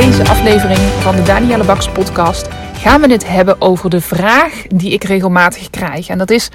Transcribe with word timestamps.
Deze 0.00 0.28
aflevering 0.28 0.78
van 0.78 1.16
de 1.16 1.22
Danielle 1.22 1.64
Baks 1.64 1.88
podcast 1.88 2.48
gaan 2.74 3.00
we 3.00 3.12
het 3.12 3.28
hebben 3.28 3.60
over 3.60 3.90
de 3.90 4.00
vraag 4.00 4.62
die 4.68 4.92
ik 4.92 5.04
regelmatig 5.04 5.70
krijg. 5.70 6.08
En 6.08 6.18
dat 6.18 6.30
is: 6.30 6.48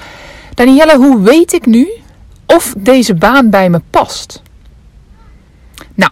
Danielle, 0.54 0.98
hoe 0.98 1.21
weet 1.21 1.54
ik 1.54 1.66
nu 1.66 1.90
of 2.45 2.73
deze 2.77 3.16
baan 3.16 3.49
bij 3.49 3.70
me 3.70 3.81
past? 3.90 4.41
Nou, 5.95 6.12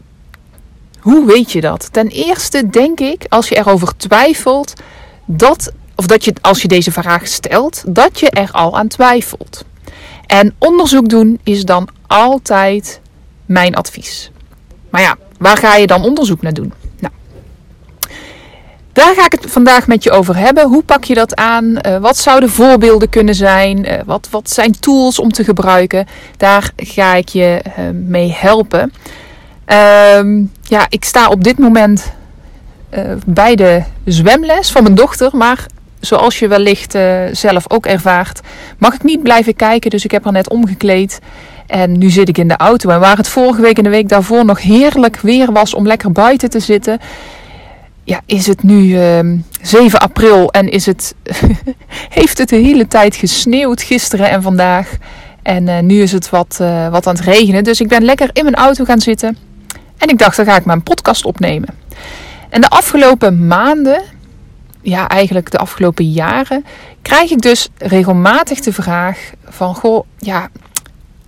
hoe 0.99 1.25
weet 1.25 1.51
je 1.51 1.61
dat? 1.61 1.89
Ten 1.91 2.07
eerste 2.07 2.69
denk 2.69 2.99
ik, 2.99 3.25
als 3.29 3.49
je 3.49 3.57
erover 3.57 3.97
twijfelt, 3.97 4.73
dat, 5.25 5.71
of 5.95 6.07
dat 6.07 6.25
je 6.25 6.33
als 6.41 6.61
je 6.61 6.67
deze 6.67 6.91
vraag 6.91 7.27
stelt, 7.27 7.83
dat 7.87 8.19
je 8.19 8.29
er 8.29 8.51
al 8.51 8.77
aan 8.77 8.87
twijfelt. 8.87 9.65
En 10.25 10.55
onderzoek 10.57 11.09
doen 11.09 11.39
is 11.43 11.65
dan 11.65 11.87
altijd 12.07 13.01
mijn 13.45 13.75
advies. 13.75 14.31
Maar 14.89 15.01
ja, 15.01 15.17
Waar 15.43 15.57
ga 15.57 15.75
je 15.75 15.87
dan 15.87 16.03
onderzoek 16.03 16.41
naar 16.41 16.53
doen? 16.53 16.73
Daar 18.93 19.13
ga 19.15 19.25
ik 19.25 19.31
het 19.31 19.51
vandaag 19.51 19.87
met 19.87 20.03
je 20.03 20.11
over 20.11 20.37
hebben. 20.37 20.67
Hoe 20.67 20.83
pak 20.83 21.03
je 21.03 21.13
dat 21.13 21.35
aan? 21.35 21.65
Uh, 21.65 21.97
wat 21.97 22.17
zouden 22.17 22.49
voorbeelden 22.49 23.09
kunnen 23.09 23.35
zijn? 23.35 23.91
Uh, 23.91 23.99
wat, 24.05 24.27
wat 24.31 24.49
zijn 24.49 24.79
tools 24.79 25.19
om 25.19 25.31
te 25.31 25.43
gebruiken? 25.43 26.07
Daar 26.37 26.71
ga 26.75 27.13
ik 27.13 27.29
je 27.29 27.61
uh, 27.67 27.89
mee 27.93 28.31
helpen. 28.31 28.93
Ehm, 29.65 30.43
ja, 30.61 30.85
ik 30.89 31.03
sta 31.03 31.27
op 31.27 31.43
dit 31.43 31.57
moment 31.57 32.13
bij 33.25 33.55
de 33.55 33.83
zwemles 34.05 34.71
van 34.71 34.83
mijn 34.83 34.95
dochter. 34.95 35.29
Maar 35.33 35.65
zoals 35.99 36.39
je 36.39 36.47
wellicht 36.47 36.97
zelf 37.31 37.65
ook 37.67 37.85
ervaart, 37.85 38.41
mag 38.77 38.93
ik 38.93 39.03
niet 39.03 39.23
blijven 39.23 39.55
kijken. 39.55 39.89
Dus 39.89 40.03
ik 40.03 40.11
heb 40.11 40.23
haar 40.23 40.33
net 40.33 40.49
omgekleed. 40.49 41.19
En 41.67 41.97
nu 41.97 42.09
zit 42.09 42.29
ik 42.29 42.37
in 42.37 42.47
de 42.47 42.57
auto. 42.57 42.89
En 42.89 42.99
waar 42.99 43.17
het 43.17 43.27
vorige 43.27 43.61
week 43.61 43.77
en 43.77 43.83
de 43.83 43.89
week 43.89 44.09
daarvoor 44.09 44.45
nog 44.45 44.61
heerlijk 44.61 45.19
weer 45.19 45.51
was 45.51 45.73
om 45.73 45.87
lekker 45.87 46.11
buiten 46.11 46.49
te 46.49 46.59
zitten. 46.59 46.99
Ja, 48.03 48.21
is 48.25 48.47
het 48.47 48.63
nu 48.63 48.83
uh, 48.83 49.19
ehm, 49.19 49.37
7 49.61 49.99
april 49.99 50.51
en 50.51 50.69
is 50.69 50.85
het, 50.85 51.15
heeft 52.19 52.37
het 52.37 52.49
de 52.49 52.55
hele 52.55 52.87
tijd 52.87 53.15
gesneeuwd 53.15 53.81
gisteren 53.81 54.29
en 54.29 54.41
vandaag. 54.41 54.97
En 55.41 55.67
uh, 55.67 55.79
nu 55.79 56.01
is 56.01 56.11
het 56.11 56.29
wat, 56.29 56.57
uh, 56.61 56.87
wat 56.87 57.07
aan 57.07 57.15
het 57.15 57.23
regenen. 57.23 57.63
Dus 57.63 57.81
ik 57.81 57.87
ben 57.87 58.03
lekker 58.03 58.29
in 58.33 58.43
mijn 58.43 58.55
auto 58.55 58.83
gaan 58.83 58.99
zitten. 58.99 59.37
En 59.97 60.09
ik 60.09 60.17
dacht, 60.17 60.35
dan 60.35 60.45
ga 60.45 60.55
ik 60.55 60.65
mijn 60.65 60.83
podcast 60.83 61.25
opnemen. 61.25 61.69
En 62.49 62.61
de 62.61 62.69
afgelopen 62.69 63.47
maanden, 63.47 64.01
ja 64.81 65.07
eigenlijk 65.07 65.51
de 65.51 65.57
afgelopen 65.57 66.11
jaren, 66.11 66.65
krijg 67.01 67.31
ik 67.31 67.41
dus 67.41 67.69
regelmatig 67.77 68.59
de 68.59 68.73
vraag 68.73 69.31
van... 69.45 69.75
Goh, 69.75 70.05
ja, 70.17 70.49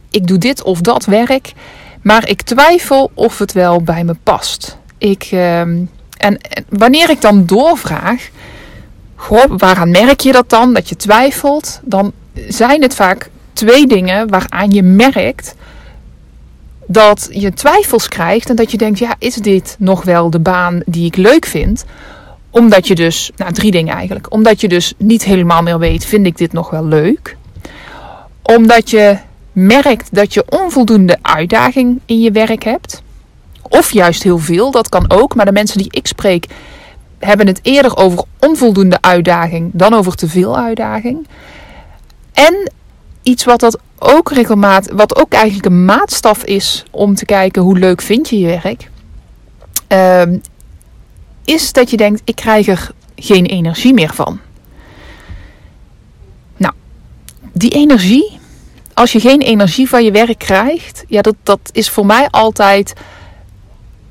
ik 0.09 0.27
doe 0.27 0.37
dit 0.37 0.63
of 0.63 0.81
dat 0.81 1.05
werk, 1.05 1.53
maar 2.01 2.29
ik 2.29 2.41
twijfel 2.41 3.11
of 3.13 3.37
het 3.39 3.51
wel 3.51 3.81
bij 3.81 4.03
me 4.03 4.15
past. 4.23 4.77
Ik, 4.97 5.27
ehm, 5.31 5.83
en, 6.17 6.39
wanneer 6.69 7.09
ik 7.09 7.21
dan 7.21 7.45
doorvraag, 7.45 8.29
waaraan 9.57 9.91
merk 9.91 10.19
je 10.19 10.31
dat 10.31 10.49
dan, 10.49 10.73
dat 10.73 10.89
je 10.89 10.95
twijfelt? 10.95 11.79
Dan 11.83 12.11
zijn 12.47 12.81
het 12.81 12.95
vaak 12.95 13.29
twee 13.53 13.87
dingen 13.87 14.29
waaraan 14.29 14.71
je 14.71 14.83
merkt 14.83 15.55
dat 16.87 17.27
je 17.31 17.53
twijfels 17.53 18.07
krijgt 18.07 18.49
en 18.49 18.55
dat 18.55 18.71
je 18.71 18.77
denkt, 18.77 18.99
ja, 18.99 19.15
is 19.19 19.35
dit 19.35 19.75
nog 19.79 20.03
wel 20.03 20.29
de 20.29 20.39
baan 20.39 20.81
die 20.85 21.05
ik 21.05 21.15
leuk 21.15 21.45
vind? 21.45 21.85
Omdat 22.49 22.87
je 22.87 22.95
dus, 22.95 23.31
nou 23.35 23.51
drie 23.51 23.71
dingen 23.71 23.95
eigenlijk. 23.95 24.31
Omdat 24.31 24.61
je 24.61 24.67
dus 24.67 24.93
niet 24.97 25.23
helemaal 25.23 25.61
meer 25.61 25.79
weet, 25.79 26.05
vind 26.05 26.25
ik 26.25 26.37
dit 26.37 26.53
nog 26.53 26.69
wel 26.69 26.85
leuk? 26.85 27.37
Omdat 28.41 28.89
je 28.89 29.17
merkt 29.51 30.07
dat 30.11 30.33
je 30.33 30.45
onvoldoende 30.49 31.17
uitdaging 31.21 31.99
in 32.05 32.21
je 32.21 32.31
werk 32.31 32.63
hebt, 32.63 33.01
of 33.77 33.91
juist 33.91 34.23
heel 34.23 34.37
veel, 34.37 34.71
dat 34.71 34.89
kan 34.89 35.05
ook, 35.07 35.35
maar 35.35 35.45
de 35.45 35.51
mensen 35.51 35.77
die 35.77 35.91
ik 35.91 36.07
spreek 36.07 36.45
hebben 37.19 37.47
het 37.47 37.59
eerder 37.61 37.97
over 37.97 38.23
onvoldoende 38.39 39.01
uitdaging 39.01 39.71
dan 39.73 39.93
over 39.93 40.15
te 40.15 40.29
veel 40.29 40.57
uitdaging. 40.57 41.27
En 42.33 42.71
iets 43.23 43.43
wat 43.43 43.59
dat 43.59 43.79
ook 43.99 44.31
regelmatig, 44.31 44.95
wat 44.95 45.15
ook 45.15 45.33
eigenlijk 45.33 45.65
een 45.65 45.85
maatstaf 45.85 46.43
is 46.43 46.83
om 46.91 47.15
te 47.15 47.25
kijken 47.25 47.61
hoe 47.61 47.79
leuk 47.79 48.01
vind 48.01 48.29
je 48.29 48.39
je 48.39 48.59
werk, 48.63 48.89
uh, 49.89 50.37
is 51.45 51.73
dat 51.73 51.89
je 51.89 51.97
denkt: 51.97 52.21
ik 52.23 52.35
krijg 52.35 52.67
er 52.67 52.91
geen 53.15 53.45
energie 53.45 53.93
meer 53.93 54.13
van. 54.13 54.39
Nou, 56.57 56.73
die 57.53 57.71
energie 57.71 58.39
als 58.95 59.11
je 59.11 59.19
geen 59.19 59.41
energie 59.41 59.89
van 59.89 60.03
je 60.03 60.11
werk 60.11 60.37
krijgt, 60.37 61.03
ja, 61.07 61.21
dat, 61.21 61.35
dat 61.43 61.59
is 61.71 61.89
voor 61.89 62.05
mij 62.05 62.27
altijd. 62.29 62.93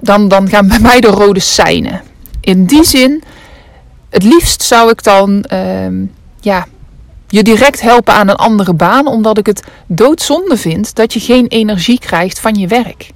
Dan, 0.05 0.29
dan 0.29 0.49
gaan 0.49 0.69
bij 0.69 0.79
mij 0.79 1.01
de 1.01 1.07
rode 1.07 1.41
seinen. 1.41 2.03
In 2.41 2.65
die 2.65 2.85
zin, 2.85 3.23
het 4.11 4.23
liefst 4.23 4.63
zou 4.63 4.91
ik 4.91 5.03
dan 5.03 5.43
ehm, 5.43 6.05
ja, 6.41 6.67
je 7.29 7.43
direct 7.43 7.81
helpen 7.81 8.15
aan 8.15 8.29
een 8.29 8.37
andere 8.37 8.75
baan, 8.75 9.07
omdat 9.07 9.39
ik 9.39 9.47
het 9.47 9.63
doodzonde 9.87 10.57
vind 10.57 10.95
dat 10.95 11.13
je 11.13 11.21
geen 11.21 11.47
energie 11.47 11.99
krijgt 11.99 12.41
van 12.41 12.55
je 12.55 12.67
werk. 12.67 13.11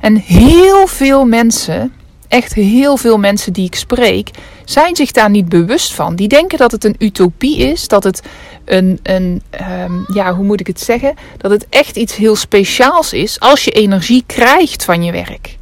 En 0.00 0.16
heel 0.16 0.86
veel 0.86 1.24
mensen, 1.24 1.92
echt 2.28 2.54
heel 2.54 2.96
veel 2.96 3.18
mensen 3.18 3.52
die 3.52 3.66
ik 3.66 3.74
spreek, 3.74 4.30
zijn 4.64 4.96
zich 4.96 5.10
daar 5.10 5.30
niet 5.30 5.48
bewust 5.48 5.94
van. 5.94 6.16
Die 6.16 6.28
denken 6.28 6.58
dat 6.58 6.72
het 6.72 6.84
een 6.84 6.96
utopie 6.98 7.56
is, 7.56 7.88
dat 7.88 8.04
het 8.04 8.22
een, 8.64 8.98
een 9.02 9.42
um, 9.82 10.04
ja, 10.14 10.34
hoe 10.34 10.44
moet 10.44 10.60
ik 10.60 10.66
het 10.66 10.80
zeggen? 10.80 11.14
Dat 11.36 11.50
het 11.50 11.66
echt 11.70 11.96
iets 11.96 12.16
heel 12.16 12.36
speciaals 12.36 13.12
is 13.12 13.40
als 13.40 13.64
je 13.64 13.70
energie 13.70 14.24
krijgt 14.26 14.84
van 14.84 15.02
je 15.02 15.12
werk. 15.12 15.56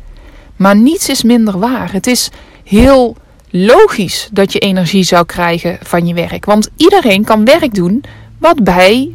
Maar 0.62 0.76
niets 0.76 1.08
is 1.08 1.22
minder 1.22 1.58
waar. 1.58 1.92
Het 1.92 2.06
is 2.06 2.30
heel 2.64 3.16
logisch 3.50 4.28
dat 4.32 4.52
je 4.52 4.58
energie 4.58 5.02
zou 5.02 5.26
krijgen 5.26 5.78
van 5.82 6.06
je 6.06 6.14
werk. 6.14 6.44
Want 6.44 6.68
iedereen 6.76 7.24
kan 7.24 7.44
werk 7.44 7.74
doen 7.74 8.04
wat 8.38 8.64
bij. 8.64 9.14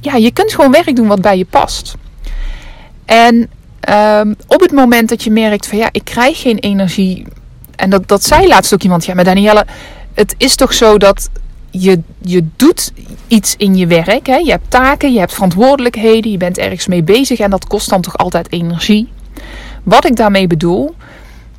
Ja, 0.00 0.16
je 0.16 0.30
kunt 0.30 0.52
gewoon 0.54 0.70
werk 0.70 0.96
doen 0.96 1.06
wat 1.06 1.20
bij 1.20 1.38
je 1.38 1.44
past. 1.44 1.94
En 3.04 3.50
um, 4.18 4.34
op 4.46 4.60
het 4.60 4.72
moment 4.72 5.08
dat 5.08 5.22
je 5.22 5.30
merkt 5.30 5.66
van 5.66 5.78
ja, 5.78 5.88
ik 5.92 6.04
krijg 6.04 6.40
geen 6.40 6.58
energie. 6.58 7.26
En 7.76 7.90
dat, 7.90 8.08
dat 8.08 8.24
zei 8.24 8.48
laatst 8.48 8.74
ook 8.74 8.82
iemand. 8.82 9.04
Ja, 9.04 9.14
maar 9.14 9.24
Danielle, 9.24 9.66
het 10.14 10.34
is 10.38 10.54
toch 10.54 10.74
zo 10.74 10.98
dat 10.98 11.30
je, 11.70 12.00
je 12.18 12.44
doet 12.56 12.92
iets 13.28 13.54
in 13.56 13.76
je 13.76 13.86
werk. 13.86 14.26
Hè? 14.26 14.36
Je 14.36 14.50
hebt 14.50 14.70
taken, 14.70 15.12
je 15.12 15.18
hebt 15.18 15.34
verantwoordelijkheden, 15.34 16.30
je 16.30 16.36
bent 16.36 16.58
ergens 16.58 16.86
mee 16.86 17.02
bezig 17.02 17.38
en 17.38 17.50
dat 17.50 17.66
kost 17.66 17.90
dan 17.90 18.00
toch 18.00 18.16
altijd 18.16 18.52
energie. 18.52 19.08
Wat 19.84 20.04
ik 20.04 20.16
daarmee 20.16 20.46
bedoel 20.46 20.94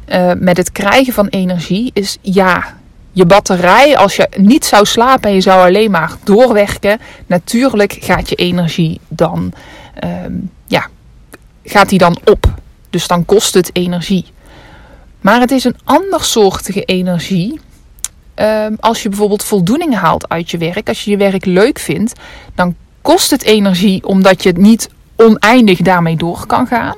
uh, 0.07 0.31
met 0.37 0.57
het 0.57 0.71
krijgen 0.71 1.13
van 1.13 1.27
energie 1.27 1.91
is 1.93 2.17
ja, 2.21 2.75
je 3.11 3.25
batterij, 3.25 3.97
als 3.97 4.15
je 4.15 4.27
niet 4.37 4.65
zou 4.65 4.85
slapen 4.85 5.29
en 5.29 5.35
je 5.35 5.41
zou 5.41 5.67
alleen 5.67 5.91
maar 5.91 6.11
doorwerken, 6.23 6.99
natuurlijk 7.25 7.97
gaat 7.99 8.29
je 8.29 8.35
energie 8.35 8.99
dan, 9.07 9.53
uh, 10.03 10.09
ja, 10.67 10.87
gaat 11.63 11.89
die 11.89 11.99
dan 11.99 12.17
op. 12.25 12.53
Dus 12.89 13.07
dan 13.07 13.25
kost 13.25 13.53
het 13.53 13.69
energie. 13.73 14.25
Maar 15.21 15.39
het 15.39 15.51
is 15.51 15.63
een 15.63 15.77
ander 15.83 16.23
soortige 16.23 16.83
energie 16.83 17.59
Ehm, 18.35 18.73
als 18.79 19.03
je 19.03 19.09
bijvoorbeeld 19.09 19.43
voldoening 19.43 19.95
haalt 19.95 20.29
uit 20.29 20.51
je 20.51 20.57
werk, 20.57 20.87
als 20.87 21.03
je 21.03 21.11
je 21.11 21.17
werk 21.17 21.45
leuk 21.45 21.79
vindt, 21.79 22.13
dan 22.55 22.75
kost 23.01 23.31
het 23.31 23.43
energie 23.43 24.07
omdat 24.07 24.43
je 24.43 24.51
niet 24.51 24.89
oneindig 25.15 25.79
daarmee 25.79 26.15
door 26.15 26.45
kan 26.45 26.67
gaan. 26.67 26.95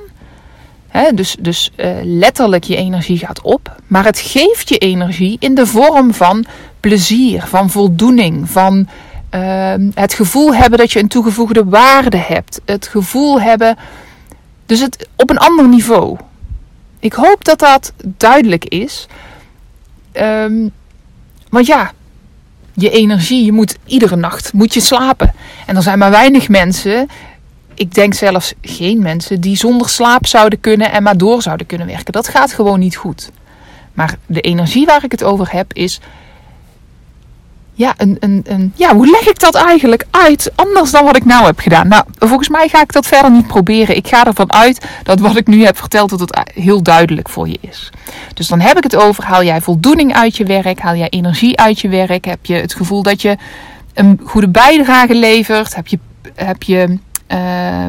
Dus 1.14 1.36
dus 1.40 1.70
uh, 1.76 1.90
letterlijk 2.02 2.64
je 2.64 2.76
energie 2.76 3.18
gaat 3.18 3.40
op. 3.40 3.76
Maar 3.86 4.04
het 4.04 4.18
geeft 4.18 4.68
je 4.68 4.78
energie 4.78 5.36
in 5.40 5.54
de 5.54 5.66
vorm 5.66 6.14
van 6.14 6.44
plezier, 6.80 7.42
van 7.42 7.70
voldoening, 7.70 8.50
van 8.50 8.88
uh, 9.34 9.74
het 9.94 10.14
gevoel 10.14 10.54
hebben 10.54 10.78
dat 10.78 10.92
je 10.92 11.00
een 11.00 11.08
toegevoegde 11.08 11.64
waarde 11.64 12.16
hebt. 12.16 12.60
Het 12.64 12.86
gevoel 12.86 13.40
hebben. 13.40 13.76
Dus 14.66 14.80
het 14.80 15.08
op 15.16 15.30
een 15.30 15.38
ander 15.38 15.68
niveau. 15.68 16.16
Ik 16.98 17.12
hoop 17.12 17.44
dat 17.44 17.58
dat 17.58 17.92
duidelijk 18.04 18.64
is. 18.64 19.06
Um, 20.12 20.72
want 21.48 21.66
ja, 21.66 21.92
je 22.74 22.90
energie, 22.90 23.44
je 23.44 23.52
moet 23.52 23.76
iedere 23.84 24.16
nacht 24.16 24.52
moet 24.52 24.74
je 24.74 24.80
slapen. 24.80 25.32
En 25.66 25.76
er 25.76 25.82
zijn 25.82 25.98
maar 25.98 26.10
weinig 26.10 26.48
mensen, 26.48 27.08
ik 27.78 27.94
denk 27.94 28.14
zelfs 28.14 28.52
geen 28.62 29.02
mensen, 29.02 29.40
die 29.40 29.56
zonder 29.56 29.88
slaap 29.88 30.26
zouden 30.26 30.60
kunnen 30.60 30.92
en 30.92 31.02
maar 31.02 31.16
door 31.16 31.42
zouden 31.42 31.66
kunnen 31.66 31.86
werken. 31.86 32.12
Dat 32.12 32.28
gaat 32.28 32.52
gewoon 32.52 32.78
niet 32.78 32.96
goed. 32.96 33.30
Maar 33.92 34.16
de 34.26 34.40
energie 34.40 34.86
waar 34.86 35.04
ik 35.04 35.10
het 35.10 35.24
over 35.24 35.52
heb 35.52 35.72
is 35.72 36.00
ja, 37.78 37.94
een, 37.96 38.16
een, 38.20 38.44
een, 38.46 38.72
ja, 38.76 38.94
hoe 38.94 39.10
leg 39.10 39.28
ik 39.28 39.40
dat 39.40 39.54
eigenlijk 39.54 40.04
uit 40.10 40.52
anders 40.54 40.90
dan 40.90 41.04
wat 41.04 41.16
ik 41.16 41.24
nou 41.24 41.44
heb 41.44 41.58
gedaan? 41.58 41.88
Nou, 41.88 42.04
volgens 42.18 42.48
mij 42.48 42.68
ga 42.68 42.82
ik 42.82 42.92
dat 42.92 43.06
verder 43.06 43.30
niet 43.30 43.46
proberen. 43.46 43.96
Ik 43.96 44.08
ga 44.08 44.24
ervan 44.24 44.52
uit 44.52 44.86
dat 45.02 45.20
wat 45.20 45.36
ik 45.36 45.46
nu 45.46 45.64
heb 45.64 45.76
verteld, 45.76 46.10
dat 46.10 46.20
het 46.20 46.50
heel 46.54 46.82
duidelijk 46.82 47.28
voor 47.28 47.48
je 47.48 47.58
is. 47.60 47.90
Dus 48.34 48.48
dan 48.48 48.60
heb 48.60 48.76
ik 48.76 48.82
het 48.82 48.96
over, 48.96 49.24
haal 49.24 49.44
jij 49.44 49.60
voldoening 49.60 50.14
uit 50.14 50.36
je 50.36 50.44
werk? 50.44 50.80
Haal 50.80 50.94
jij 50.94 51.08
energie 51.08 51.58
uit 51.58 51.80
je 51.80 51.88
werk? 51.88 52.24
Heb 52.24 52.46
je 52.46 52.54
het 52.54 52.74
gevoel 52.74 53.02
dat 53.02 53.22
je 53.22 53.36
een 53.94 54.20
goede 54.24 54.48
bijdrage 54.48 55.14
levert? 55.14 55.74
Heb 55.74 55.86
je, 55.86 55.98
heb 56.34 56.62
je 56.62 56.98
uh, 57.28 57.86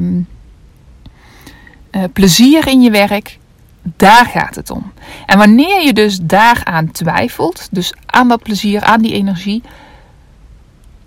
plezier 2.14 2.68
in 2.68 2.82
je 2.82 2.92
werk? 2.92 3.38
Daar 3.82 4.26
gaat 4.26 4.56
het 4.56 4.70
om. 4.70 4.92
En 5.26 5.38
wanneer 5.38 5.86
je 5.86 5.94
dus 5.94 6.20
daaraan 6.22 6.92
twijfelt, 6.92 7.68
dus 7.72 7.94
aan 8.06 8.28
dat 8.28 8.44
plezier, 8.44 8.82
aan 8.82 9.02
die 9.02 9.14
energie, 9.14 9.64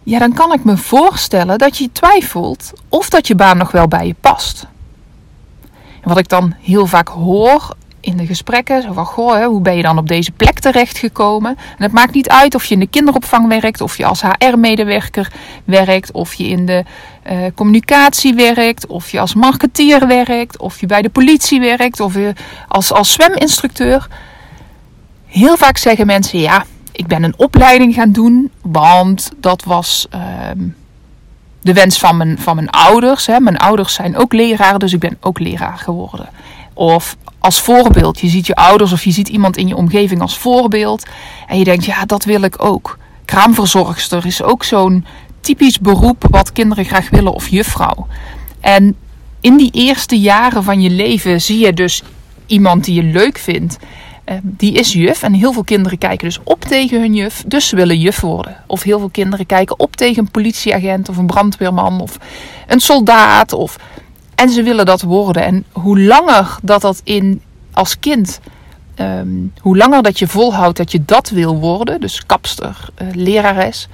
ja, 0.03 0.19
dan 0.19 0.33
kan 0.33 0.53
ik 0.53 0.65
me 0.65 0.77
voorstellen 0.77 1.59
dat 1.59 1.79
je 1.79 1.93
twijfelt 1.93 2.73
of 2.89 3.09
dat 3.09 3.27
je 3.27 3.35
baan 3.35 3.57
nog 3.57 3.71
wel 3.71 3.89
bij 3.89 4.07
je 4.07 4.15
past. 4.21 4.67
Wat 6.03 6.19
ik 6.19 6.29
dan 6.29 6.55
heel 6.61 6.87
vaak 6.87 7.09
hoor 7.09 7.77
in 8.01 8.17
de 8.17 8.27
gesprekken, 8.27 8.83
zo 8.83 8.93
van 8.93 9.07
goh, 9.07 9.45
hoe 9.45 9.61
ben 9.61 9.77
je 9.77 9.83
dan 9.83 9.99
op 9.99 10.09
deze 10.09 10.33
plek 10.33 10.59
terechtgekomen? 10.59 11.57
En 11.57 11.83
het 11.83 11.93
maakt 11.93 12.15
niet 12.15 12.29
uit 12.29 12.55
of 12.55 12.65
je 12.65 12.75
in 12.75 12.81
de 12.81 12.87
kinderopvang 12.87 13.49
werkt, 13.49 13.81
of 13.81 13.97
je 13.97 14.05
als 14.05 14.23
HR-medewerker 14.23 15.33
werkt, 15.65 16.13
of 16.13 16.35
je 16.35 16.45
in 16.45 16.67
de 16.67 16.85
uh, 17.31 17.47
communicatie 17.55 18.35
werkt, 18.35 18.87
of 18.87 19.11
je 19.11 19.21
als 19.21 19.35
marketeer 19.35 20.07
werkt, 20.07 20.59
of 20.59 20.81
je 20.81 20.87
bij 20.87 21.03
de 21.03 21.11
politie 21.11 21.61
werkt, 21.61 22.01
of 22.01 22.15
je 22.15 22.33
als, 22.69 22.93
als 22.93 23.13
zweminstructeur. 23.13 24.09
Heel 25.27 25.57
vaak 25.57 25.77
zeggen 25.77 26.07
mensen 26.07 26.39
ja, 26.39 26.65
ik 26.93 27.07
ben 27.07 27.23
een 27.23 27.35
opleiding 27.37 27.95
gaan 27.95 28.13
doen, 28.13 28.51
want 28.63 29.31
dat 29.37 29.65
was 29.65 30.07
uh, 30.15 30.21
de 31.61 31.73
wens 31.73 31.99
van 31.99 32.17
mijn, 32.17 32.39
van 32.39 32.55
mijn 32.55 32.71
ouders. 32.71 33.27
Hè. 33.27 33.41
Mijn 33.41 33.59
ouders 33.59 33.95
zijn 33.95 34.17
ook 34.17 34.33
leraar, 34.33 34.79
dus 34.79 34.93
ik 34.93 35.01
ben 35.01 35.17
ook 35.21 35.39
leraar 35.39 35.79
geworden. 35.79 36.29
Of 36.75 37.17
als 37.39 37.61
voorbeeld, 37.61 38.21
je 38.21 38.29
ziet 38.29 38.47
je 38.47 38.55
ouders 38.55 38.93
of 38.93 39.05
je 39.05 39.11
ziet 39.11 39.29
iemand 39.29 39.57
in 39.57 39.69
je 39.69 39.77
omgeving 39.77 40.21
als 40.21 40.39
voorbeeld. 40.39 41.07
En 41.47 41.59
je 41.59 41.65
denkt, 41.65 41.85
ja, 41.85 42.05
dat 42.05 42.25
wil 42.25 42.43
ik 42.43 42.65
ook. 42.65 42.99
Kraamverzorgster 43.25 44.27
is 44.27 44.43
ook 44.43 44.65
zo'n 44.65 45.05
typisch 45.43 45.79
beroep 45.79 46.25
wat 46.31 46.53
kinderen 46.53 46.85
graag 46.85 47.11
willen 47.11 47.33
of 47.33 47.49
juffrouw. 47.49 48.07
En 48.61 48.97
in 49.41 49.57
die 49.57 49.71
eerste 49.73 50.21
jaren 50.21 50.63
van 50.63 50.81
je 50.81 50.91
leven 50.91 51.41
zie 51.41 51.59
je 51.59 51.73
dus 51.73 52.03
iemand 52.47 52.85
die 52.85 52.95
je 52.95 53.03
leuk 53.03 53.39
vindt. 53.39 53.79
Ehm, 54.25 54.41
die 54.43 54.73
is 54.73 54.93
juf. 54.93 55.23
En 55.23 55.33
heel 55.33 55.53
veel 55.53 55.65
kinderen 55.65 55.99
kijken 55.99 56.27
dus 56.27 56.39
op 56.45 56.61
tegen 56.61 57.01
hun 57.01 57.15
juf. 57.15 57.45
Dus 57.47 57.69
ze 57.69 57.77
willen 57.77 57.99
juf 57.99 58.21
worden. 58.21 58.57
Of 58.67 58.83
heel 58.83 58.99
veel 58.99 59.09
kinderen 59.09 59.47
kijken 59.47 59.79
op 59.79 59.97
tegen 59.97 60.23
een 60.23 60.31
politieagent 60.31 61.09
of 61.09 61.17
een 61.17 61.27
brandweerman 61.27 62.01
of 62.01 62.19
een 62.67 62.81
soldaat. 62.81 63.53
Of... 63.53 63.77
En 64.35 64.51
ze 64.51 64.63
willen 64.63 64.87
dat 64.87 65.03
worden. 65.03 65.45
En 65.45 65.65
hoe 65.73 66.01
langer 66.01 66.59
dat 66.63 66.81
dat 66.81 67.01
in 67.05 67.43
als 67.73 67.99
kind, 67.99 68.41
ehm, 68.95 69.29
hoe 69.61 69.77
langer 69.77 70.03
dat 70.03 70.19
je 70.19 70.27
volhoudt 70.27 70.77
dat 70.77 70.93
je 70.93 71.05
dat 71.05 71.31
wil 71.31 71.59
worden, 71.59 72.01
dus 72.01 72.27
kapster, 72.27 72.89
uh, 73.03 73.09
lerares, 73.15 73.89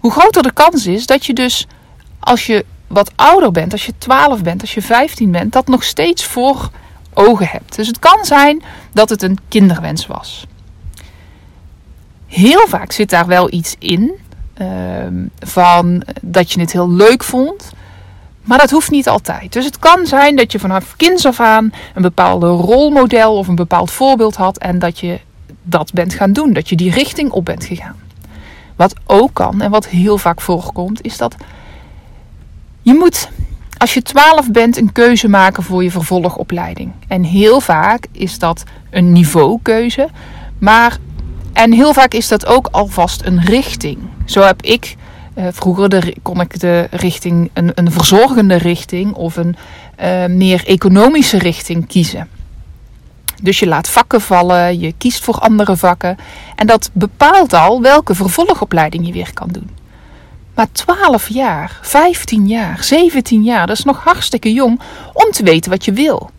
hoe 0.00 0.10
groter 0.10 0.42
de 0.42 0.52
kans 0.52 0.86
is 0.86 1.06
dat 1.06 1.26
je 1.26 1.32
dus 1.32 1.66
als 2.20 2.46
je 2.46 2.64
wat 2.86 3.12
ouder 3.16 3.50
bent, 3.50 3.72
als 3.72 3.86
je 3.86 3.92
12 3.98 4.42
bent, 4.42 4.60
als 4.60 4.74
je 4.74 4.82
15 4.82 5.30
bent, 5.30 5.52
dat 5.52 5.68
nog 5.68 5.84
steeds 5.84 6.24
voor 6.24 6.70
ogen 7.14 7.46
hebt. 7.48 7.76
Dus 7.76 7.86
het 7.86 7.98
kan 7.98 8.24
zijn 8.24 8.62
dat 8.92 9.08
het 9.08 9.22
een 9.22 9.38
kinderwens 9.48 10.06
was. 10.06 10.46
Heel 12.26 12.66
vaak 12.68 12.92
zit 12.92 13.10
daar 13.10 13.26
wel 13.26 13.52
iets 13.52 13.76
in 13.78 14.12
ehm, 14.54 15.26
van 15.38 16.02
dat 16.22 16.52
je 16.52 16.60
het 16.60 16.72
heel 16.72 16.90
leuk 16.90 17.24
vond. 17.24 17.72
Maar 18.42 18.58
dat 18.58 18.70
hoeft 18.70 18.90
niet 18.90 19.08
altijd. 19.08 19.52
Dus 19.52 19.64
het 19.64 19.78
kan 19.78 20.06
zijn 20.06 20.36
dat 20.36 20.52
je 20.52 20.58
vanaf 20.58 20.96
kinds 20.96 21.26
af 21.26 21.40
aan 21.40 21.72
een 21.94 22.02
bepaalde 22.02 22.46
rolmodel 22.46 23.36
of 23.36 23.48
een 23.48 23.54
bepaald 23.54 23.90
voorbeeld 23.90 24.36
had 24.36 24.58
en 24.58 24.78
dat 24.78 24.98
je 24.98 25.20
dat 25.62 25.92
bent 25.92 26.14
gaan 26.14 26.32
doen. 26.32 26.52
Dat 26.52 26.68
je 26.68 26.76
die 26.76 26.90
richting 26.90 27.30
op 27.30 27.44
bent 27.44 27.64
gegaan. 27.64 27.96
Wat 28.76 28.94
ook 29.06 29.34
kan 29.34 29.60
en 29.60 29.70
wat 29.70 29.86
heel 29.86 30.18
vaak 30.18 30.40
voorkomt, 30.40 31.02
is 31.02 31.16
dat 31.16 31.36
je 32.82 32.94
moet 32.94 33.28
als 33.78 33.94
je 33.94 34.02
12 34.02 34.50
bent 34.50 34.76
een 34.76 34.92
keuze 34.92 35.28
maken 35.28 35.62
voor 35.62 35.82
je 35.82 35.90
vervolgopleiding. 35.90 36.92
En 37.08 37.22
heel 37.22 37.60
vaak 37.60 38.06
is 38.12 38.38
dat 38.38 38.64
een 38.90 39.12
niveaukeuze. 39.12 40.08
Maar, 40.58 40.98
en 41.52 41.72
heel 41.72 41.92
vaak 41.92 42.12
is 42.14 42.28
dat 42.28 42.46
ook 42.46 42.68
alvast 42.70 43.24
een 43.24 43.40
richting. 43.40 43.98
Zo 44.24 44.40
heb 44.40 44.62
ik 44.62 44.96
uh, 45.34 45.46
vroeger 45.50 46.14
kon 46.22 46.40
ik 46.40 46.60
de 46.60 46.88
richting, 46.90 47.50
een, 47.52 47.72
een 47.74 47.92
verzorgende 47.92 48.56
richting 48.56 49.14
of 49.14 49.36
een 49.36 49.56
uh, 50.00 50.26
meer 50.26 50.62
economische 50.66 51.38
richting 51.38 51.86
kiezen. 51.86 52.28
Dus 53.42 53.58
je 53.58 53.66
laat 53.66 53.88
vakken 53.88 54.20
vallen, 54.20 54.80
je 54.80 54.94
kiest 54.98 55.24
voor 55.24 55.38
andere 55.38 55.76
vakken. 55.76 56.16
En 56.56 56.66
dat 56.66 56.90
bepaalt 56.92 57.52
al 57.52 57.80
welke 57.80 58.14
vervolgopleiding 58.14 59.06
je 59.06 59.12
weer 59.12 59.32
kan 59.32 59.48
doen. 59.48 59.70
Maar 60.54 60.66
12 60.72 61.28
jaar, 61.28 61.78
15 61.82 62.46
jaar, 62.46 62.84
17 62.84 63.42
jaar, 63.42 63.66
dat 63.66 63.78
is 63.78 63.84
nog 63.84 64.04
hartstikke 64.04 64.52
jong 64.52 64.80
om 65.12 65.30
te 65.30 65.42
weten 65.42 65.70
wat 65.70 65.84
je 65.84 65.92
wil. 65.92 66.30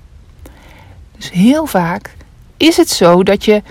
Dus 1.17 1.31
heel 1.31 1.65
vaak 1.65 2.15
is 2.57 2.77
het 2.77 2.89
zo 2.89 3.23
dat 3.23 3.45
je 3.45 3.61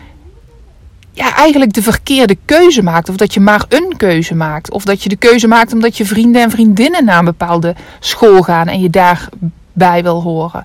ja, 1.13 1.35
eigenlijk 1.35 1.73
de 1.73 1.83
verkeerde 1.83 2.37
keuze 2.45 2.83
maakt. 2.83 3.09
Of 3.09 3.17
dat 3.17 3.35
je 3.35 3.41
maar 3.41 3.65
een 3.69 3.97
keuze 3.97 4.35
maakt. 4.35 4.71
Of 4.71 4.85
dat 4.85 5.03
je 5.03 5.09
de 5.09 5.17
keuze 5.17 5.47
maakt 5.47 5.73
omdat 5.73 5.97
je 5.97 6.07
vrienden 6.07 6.43
en 6.43 6.51
vriendinnen 6.51 7.05
naar 7.05 7.19
een 7.19 7.25
bepaalde 7.25 7.75
school 8.01 8.43
gaan 8.43 8.69
en 8.69 8.81
je 8.81 8.91
daarbij 8.91 10.03
wil 10.03 10.23
horen. 10.23 10.65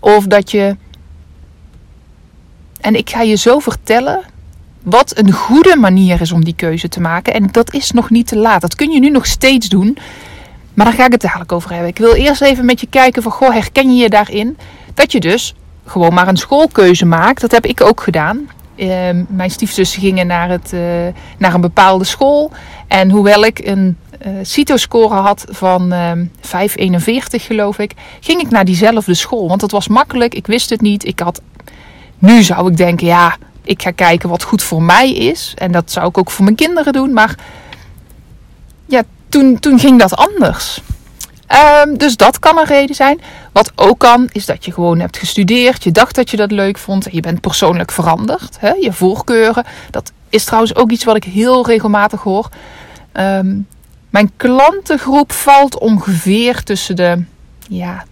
Of 0.00 0.26
dat 0.26 0.50
je. 0.50 0.76
En 2.82 2.94
ik 2.94 3.10
ga 3.10 3.20
je 3.22 3.36
zo 3.36 3.58
vertellen 3.58 4.20
wat 4.82 5.18
een 5.18 5.32
goede 5.32 5.76
manier 5.76 6.20
is 6.20 6.32
om 6.32 6.44
die 6.44 6.54
keuze 6.54 6.88
te 6.88 7.00
maken. 7.00 7.34
En 7.34 7.48
dat 7.50 7.74
is 7.74 7.90
nog 7.90 8.10
niet 8.10 8.26
te 8.26 8.36
laat. 8.36 8.60
Dat 8.60 8.74
kun 8.74 8.90
je 8.90 9.00
nu 9.00 9.10
nog 9.10 9.26
steeds 9.26 9.68
doen. 9.68 9.98
Maar 10.74 10.86
daar 10.86 10.94
ga 10.94 11.06
ik 11.06 11.12
het 11.12 11.20
dadelijk 11.20 11.52
over 11.52 11.70
hebben. 11.70 11.88
Ik 11.88 11.98
wil 11.98 12.14
eerst 12.14 12.42
even 12.42 12.64
met 12.64 12.80
je 12.80 12.86
kijken 12.86 13.22
van, 13.22 13.32
goh, 13.32 13.52
herken 13.52 13.96
je 13.96 14.02
je 14.02 14.08
daarin? 14.08 14.56
Dat 14.94 15.12
je 15.12 15.20
dus 15.20 15.54
gewoon 15.84 16.14
maar 16.14 16.28
een 16.28 16.36
schoolkeuze 16.36 17.04
maakt. 17.04 17.40
Dat 17.40 17.50
heb 17.50 17.66
ik 17.66 17.80
ook 17.80 18.00
gedaan. 18.00 18.48
Ehm, 18.76 19.24
mijn 19.28 19.50
stiefzussen 19.50 20.00
gingen 20.00 20.26
naar, 20.26 20.48
het, 20.48 20.72
uh, 20.74 20.80
naar 21.38 21.54
een 21.54 21.60
bepaalde 21.60 22.04
school. 22.04 22.50
En 22.86 23.10
hoewel 23.10 23.44
ik 23.44 23.58
een 23.58 23.96
uh, 24.26 24.32
CITO-score 24.42 25.14
had 25.14 25.44
van 25.48 25.92
uh, 25.92 26.10
ehm, 26.10 26.26
5,41 26.40 27.42
geloof 27.42 27.78
ik, 27.78 27.92
ging 28.20 28.40
ik 28.40 28.50
naar 28.50 28.64
diezelfde 28.64 29.14
school. 29.14 29.48
Want 29.48 29.60
het 29.60 29.70
was 29.70 29.88
makkelijk, 29.88 30.34
ik 30.34 30.46
wist 30.46 30.70
het 30.70 30.80
niet. 30.80 31.04
Ik 31.04 31.18
had, 31.18 31.40
nu 32.22 32.42
zou 32.42 32.70
ik 32.70 32.76
denken, 32.76 33.06
ja, 33.06 33.36
ik 33.62 33.82
ga 33.82 33.90
kijken 33.90 34.28
wat 34.28 34.42
goed 34.42 34.62
voor 34.62 34.82
mij 34.82 35.12
is. 35.12 35.54
En 35.56 35.72
dat 35.72 35.90
zou 35.90 36.08
ik 36.08 36.18
ook 36.18 36.30
voor 36.30 36.44
mijn 36.44 36.56
kinderen 36.56 36.92
doen. 36.92 37.12
Maar 37.12 37.34
ja, 38.86 39.02
toen, 39.28 39.58
toen 39.58 39.78
ging 39.78 39.98
dat 39.98 40.16
anders. 40.16 40.80
Um, 41.84 41.98
dus 41.98 42.16
dat 42.16 42.38
kan 42.38 42.58
een 42.58 42.64
reden 42.64 42.94
zijn. 42.94 43.20
Wat 43.52 43.72
ook 43.74 43.98
kan, 43.98 44.28
is 44.32 44.46
dat 44.46 44.64
je 44.64 44.72
gewoon 44.72 45.00
hebt 45.00 45.18
gestudeerd. 45.18 45.84
Je 45.84 45.92
dacht 45.92 46.14
dat 46.14 46.30
je 46.30 46.36
dat 46.36 46.50
leuk 46.50 46.78
vond. 46.78 47.06
En 47.06 47.14
je 47.14 47.20
bent 47.20 47.40
persoonlijk 47.40 47.92
veranderd. 47.92 48.56
Hè? 48.60 48.70
Je 48.70 48.92
voorkeuren. 48.92 49.64
Dat 49.90 50.12
is 50.28 50.44
trouwens 50.44 50.74
ook 50.74 50.90
iets 50.90 51.04
wat 51.04 51.16
ik 51.16 51.24
heel 51.24 51.66
regelmatig 51.66 52.22
hoor. 52.22 52.48
Um, 53.12 53.66
mijn 54.10 54.30
klantengroep 54.36 55.32
valt 55.32 55.78
ongeveer 55.78 56.62
tussen 56.62 56.96
de. 56.96 57.24
Ja, 57.68 58.04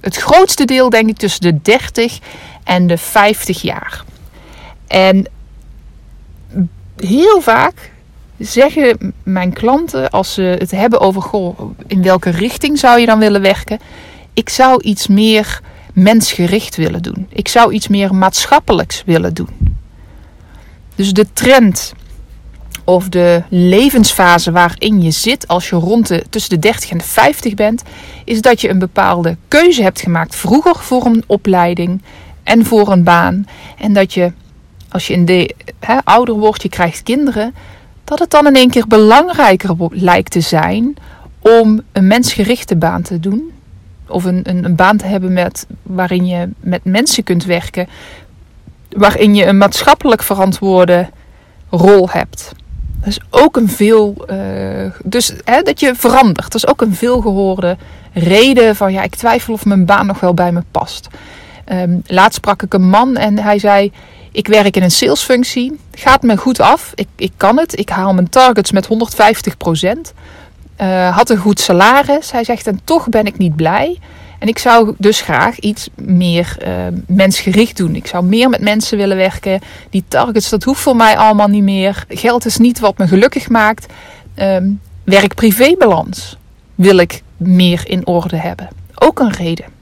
het 0.00 0.16
grootste 0.16 0.64
deel 0.64 0.90
denk 0.90 1.08
ik 1.08 1.16
tussen 1.16 1.40
de 1.40 1.62
30 1.62 2.18
en 2.64 2.86
de 2.86 2.98
50 2.98 3.62
jaar. 3.62 4.04
En 4.86 5.26
heel 6.96 7.40
vaak 7.40 7.92
zeggen 8.38 9.14
mijn 9.22 9.52
klanten, 9.52 10.10
als 10.10 10.34
ze 10.34 10.56
het 10.58 10.70
hebben 10.70 11.00
over 11.00 11.30
in 11.86 12.02
welke 12.02 12.30
richting 12.30 12.78
zou 12.78 13.00
je 13.00 13.06
dan 13.06 13.18
willen 13.18 13.42
werken? 13.42 13.78
Ik 14.32 14.48
zou 14.48 14.82
iets 14.82 15.06
meer 15.06 15.60
mensgericht 15.92 16.76
willen 16.76 17.02
doen. 17.02 17.26
Ik 17.28 17.48
zou 17.48 17.72
iets 17.72 17.88
meer 17.88 18.14
maatschappelijks 18.14 19.02
willen 19.06 19.34
doen. 19.34 19.76
Dus 20.94 21.12
de 21.12 21.26
trend 21.32 21.94
of 22.84 23.08
de 23.08 23.42
levensfase 23.48 24.52
waarin 24.52 25.02
je 25.02 25.10
zit 25.10 25.48
als 25.48 25.68
je 25.68 25.76
rond 25.76 26.08
de, 26.08 26.24
tussen 26.30 26.50
de 26.50 26.58
30 26.58 26.90
en 26.90 26.98
de 26.98 27.04
50 27.04 27.54
bent, 27.54 27.82
is 28.24 28.40
dat 28.40 28.60
je 28.60 28.68
een 28.68 28.78
bepaalde 28.78 29.36
keuze 29.48 29.82
hebt 29.82 30.00
gemaakt 30.00 30.36
vroeger 30.36 30.76
voor 30.76 31.04
een 31.04 31.24
opleiding 31.26 32.02
en 32.44 32.64
voor 32.64 32.92
een 32.92 33.04
baan. 33.04 33.46
En 33.78 33.92
dat 33.92 34.14
je 34.14 34.32
als 34.94 35.06
je 35.06 35.12
in 35.12 35.24
de, 35.24 35.54
ouder 36.04 36.34
wordt, 36.34 36.62
je 36.62 36.68
krijgt 36.68 37.02
kinderen, 37.02 37.54
dat 38.04 38.18
het 38.18 38.30
dan 38.30 38.46
in 38.46 38.54
één 38.54 38.70
keer 38.70 38.86
belangrijker 38.86 39.76
lijkt 39.90 40.30
te 40.30 40.40
zijn 40.40 40.96
om 41.40 41.82
een 41.92 42.06
mensgerichte 42.06 42.76
baan 42.76 43.02
te 43.02 43.20
doen. 43.20 43.52
Of 44.08 44.24
een, 44.24 44.40
een, 44.42 44.64
een 44.64 44.76
baan 44.76 44.96
te 44.96 45.06
hebben 45.06 45.32
met, 45.32 45.66
waarin 45.82 46.26
je 46.26 46.48
met 46.60 46.84
mensen 46.84 47.22
kunt 47.22 47.44
werken. 47.44 47.88
waarin 48.88 49.34
je 49.34 49.46
een 49.46 49.58
maatschappelijk 49.58 50.22
verantwoorde 50.22 51.08
rol 51.70 52.08
hebt. 52.10 52.52
Dat 53.00 53.08
is 53.08 53.20
ook 53.30 53.56
een 53.56 53.68
veel. 53.68 54.26
Uh, 54.30 54.90
dus 55.04 55.32
hè, 55.44 55.62
dat 55.62 55.80
je 55.80 55.94
verandert. 55.94 56.52
Dat 56.52 56.54
is 56.54 56.66
ook 56.66 56.80
een 56.80 56.94
veelgehoorde 56.94 57.76
reden 58.12 58.76
van 58.76 58.92
ja, 58.92 59.02
ik 59.02 59.14
twijfel 59.14 59.54
of 59.54 59.64
mijn 59.64 59.86
baan 59.86 60.06
nog 60.06 60.20
wel 60.20 60.34
bij 60.34 60.52
me 60.52 60.62
past. 60.70 61.08
Um, 61.72 62.02
laatst 62.06 62.34
sprak 62.34 62.62
ik 62.62 62.74
een 62.74 62.88
man 62.88 63.16
en 63.16 63.38
hij 63.38 63.58
zei: 63.58 63.92
Ik 64.32 64.46
werk 64.46 64.76
in 64.76 64.82
een 64.82 64.90
salesfunctie. 64.90 65.78
Gaat 65.94 66.22
me 66.22 66.36
goed 66.36 66.60
af. 66.60 66.92
Ik, 66.94 67.08
ik 67.16 67.32
kan 67.36 67.58
het. 67.58 67.78
Ik 67.78 67.88
haal 67.88 68.14
mijn 68.14 68.28
targets 68.28 68.72
met 68.72 68.86
150 68.86 69.56
procent. 69.56 70.12
Uh, 70.80 71.16
had 71.16 71.30
een 71.30 71.36
goed 71.36 71.60
salaris. 71.60 72.30
Hij 72.30 72.44
zegt: 72.44 72.66
En 72.66 72.80
toch 72.84 73.08
ben 73.08 73.26
ik 73.26 73.38
niet 73.38 73.56
blij. 73.56 73.98
En 74.38 74.48
ik 74.48 74.58
zou 74.58 74.94
dus 74.98 75.20
graag 75.20 75.58
iets 75.58 75.88
meer 75.94 76.56
uh, 76.66 76.68
mensgericht 77.06 77.76
doen. 77.76 77.94
Ik 77.94 78.06
zou 78.06 78.24
meer 78.24 78.48
met 78.48 78.60
mensen 78.60 78.98
willen 78.98 79.16
werken. 79.16 79.60
Die 79.90 80.04
targets, 80.08 80.48
dat 80.48 80.64
hoeft 80.64 80.80
voor 80.80 80.96
mij 80.96 81.16
allemaal 81.16 81.48
niet 81.48 81.62
meer. 81.62 82.04
Geld 82.08 82.46
is 82.46 82.56
niet 82.56 82.80
wat 82.80 82.98
me 82.98 83.08
gelukkig 83.08 83.48
maakt. 83.48 83.86
Um, 84.36 84.80
Werk-privé-balans 85.04 86.36
wil 86.74 86.96
ik 86.96 87.22
meer 87.36 87.82
in 87.86 88.06
orde 88.06 88.36
hebben. 88.36 88.68
Ook 88.94 89.18
een 89.18 89.32
reden. 89.32 89.73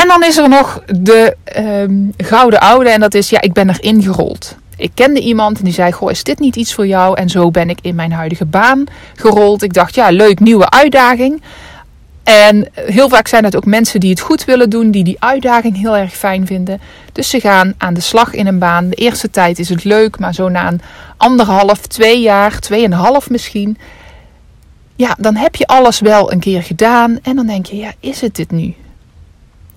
En 0.00 0.08
dan 0.08 0.24
is 0.24 0.36
er 0.36 0.48
nog 0.48 0.82
de 0.86 1.36
um, 1.56 2.12
gouden 2.16 2.60
oude. 2.60 2.90
En 2.90 3.00
dat 3.00 3.14
is, 3.14 3.30
ja, 3.30 3.40
ik 3.40 3.52
ben 3.52 3.68
erin 3.68 4.02
gerold. 4.02 4.56
Ik 4.76 4.90
kende 4.94 5.20
iemand 5.20 5.58
en 5.58 5.64
die 5.64 5.72
zei: 5.72 5.92
Goh, 5.92 6.10
is 6.10 6.22
dit 6.22 6.38
niet 6.38 6.56
iets 6.56 6.74
voor 6.74 6.86
jou? 6.86 7.16
En 7.16 7.28
zo 7.28 7.50
ben 7.50 7.70
ik 7.70 7.78
in 7.82 7.94
mijn 7.94 8.12
huidige 8.12 8.44
baan 8.44 8.84
gerold. 9.14 9.62
Ik 9.62 9.72
dacht, 9.72 9.94
ja, 9.94 10.10
leuk, 10.10 10.40
nieuwe 10.40 10.70
uitdaging. 10.70 11.42
En 12.24 12.68
heel 12.74 13.08
vaak 13.08 13.28
zijn 13.28 13.44
het 13.44 13.56
ook 13.56 13.64
mensen 13.64 14.00
die 14.00 14.10
het 14.10 14.20
goed 14.20 14.44
willen 14.44 14.70
doen, 14.70 14.90
die 14.90 15.04
die 15.04 15.16
uitdaging 15.18 15.76
heel 15.76 15.96
erg 15.96 16.14
fijn 16.14 16.46
vinden. 16.46 16.80
Dus 17.12 17.30
ze 17.30 17.40
gaan 17.40 17.74
aan 17.78 17.94
de 17.94 18.00
slag 18.00 18.34
in 18.34 18.46
een 18.46 18.58
baan. 18.58 18.88
De 18.88 18.96
eerste 18.96 19.30
tijd 19.30 19.58
is 19.58 19.68
het 19.68 19.84
leuk, 19.84 20.18
maar 20.18 20.34
zo 20.34 20.48
na 20.48 20.68
een 20.68 20.80
anderhalf, 21.16 21.86
twee 21.86 22.20
jaar, 22.20 22.58
tweeënhalf 22.58 23.30
misschien. 23.30 23.78
Ja, 24.96 25.16
dan 25.18 25.36
heb 25.36 25.54
je 25.56 25.66
alles 25.66 26.00
wel 26.00 26.32
een 26.32 26.40
keer 26.40 26.62
gedaan. 26.62 27.18
En 27.22 27.36
dan 27.36 27.46
denk 27.46 27.66
je, 27.66 27.76
ja, 27.76 27.92
is 28.00 28.20
het 28.20 28.36
dit 28.36 28.50
nu? 28.50 28.74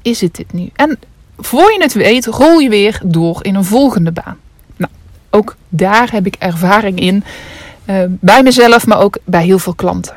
Is 0.01 0.22
het 0.22 0.36
dit 0.36 0.53
nu? 0.53 0.70
En 0.75 1.00
voor 1.38 1.72
je 1.72 1.81
het 1.81 1.93
weet, 1.93 2.25
rol 2.25 2.60
je 2.60 2.70
weer 2.70 3.01
door 3.03 3.46
in 3.46 3.55
een 3.55 3.65
volgende 3.65 4.12
baan. 4.12 4.38
Nou, 4.77 4.91
ook 5.29 5.55
daar 5.70 6.12
heb 6.12 6.25
ik 6.25 6.36
ervaring 6.39 7.00
in. 7.00 7.24
Uh, 7.86 8.03
bij 8.10 8.43
mezelf, 8.43 8.88
maar 8.88 9.00
ook 9.00 9.17
bij 9.24 9.43
heel 9.43 9.60
veel 9.60 9.75
klanten. 9.75 10.15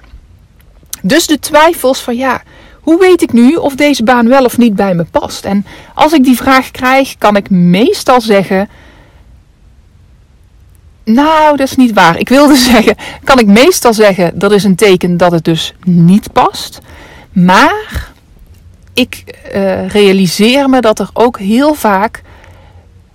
Dus 1.02 1.26
de 1.26 1.38
twijfels 1.38 2.00
van 2.00 2.16
ja, 2.16 2.42
hoe 2.80 2.98
weet 2.98 3.22
ik 3.22 3.32
nu 3.32 3.54
of 3.54 3.74
deze 3.74 4.04
baan 4.04 4.28
wel 4.28 4.44
of 4.44 4.58
niet 4.58 4.74
bij 4.74 4.94
me 4.94 5.04
past? 5.04 5.44
En 5.44 5.66
als 5.94 6.12
ik 6.12 6.24
die 6.24 6.36
vraag 6.36 6.70
krijg, 6.70 7.18
kan 7.18 7.36
ik 7.36 7.50
meestal 7.50 8.20
zeggen. 8.20 8.68
Nou, 11.04 11.56
dat 11.56 11.66
is 11.68 11.76
niet 11.76 11.92
waar. 11.92 12.18
Ik 12.18 12.28
wilde 12.28 12.56
zeggen, 12.72 12.96
kan 13.24 13.38
ik 13.38 13.46
meestal 13.46 13.94
zeggen 13.94 14.38
dat 14.38 14.52
is 14.52 14.64
een 14.64 14.76
teken 14.76 15.16
dat 15.16 15.32
het 15.32 15.44
dus 15.44 15.74
niet 15.84 16.32
past. 16.32 16.78
Maar 17.32 18.12
ik 18.94 19.24
uh, 19.54 19.88
realiseer 19.88 20.68
me 20.68 20.80
dat 20.80 20.98
er 20.98 21.10
ook 21.12 21.38
heel 21.38 21.74
vaak 21.74 22.22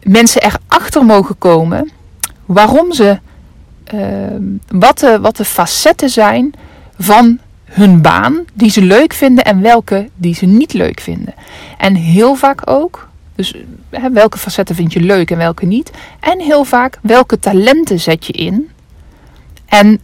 mensen 0.03 0.41
erachter 0.41 1.05
mogen 1.05 1.37
komen 1.37 1.91
waarom 2.45 2.93
ze, 2.93 3.19
uh, 3.93 4.01
wat, 4.67 4.99
de, 4.99 5.19
wat 5.19 5.37
de 5.37 5.45
facetten 5.45 6.09
zijn 6.09 6.53
van 6.97 7.39
hun 7.63 8.01
baan 8.01 8.45
die 8.53 8.69
ze 8.69 8.81
leuk 8.81 9.13
vinden 9.13 9.43
en 9.43 9.61
welke 9.61 10.09
die 10.15 10.35
ze 10.35 10.45
niet 10.45 10.73
leuk 10.73 10.99
vinden. 10.99 11.33
En 11.77 11.95
heel 11.95 12.35
vaak 12.35 12.61
ook, 12.69 13.09
dus 13.35 13.53
welke 14.11 14.37
facetten 14.37 14.75
vind 14.75 14.93
je 14.93 14.99
leuk 14.99 15.31
en 15.31 15.37
welke 15.37 15.65
niet. 15.65 15.91
En 16.19 16.39
heel 16.39 16.63
vaak 16.63 16.99
welke 17.01 17.39
talenten 17.39 17.99
zet 17.99 18.25
je 18.25 18.33
in. 18.33 18.69
En 19.65 19.99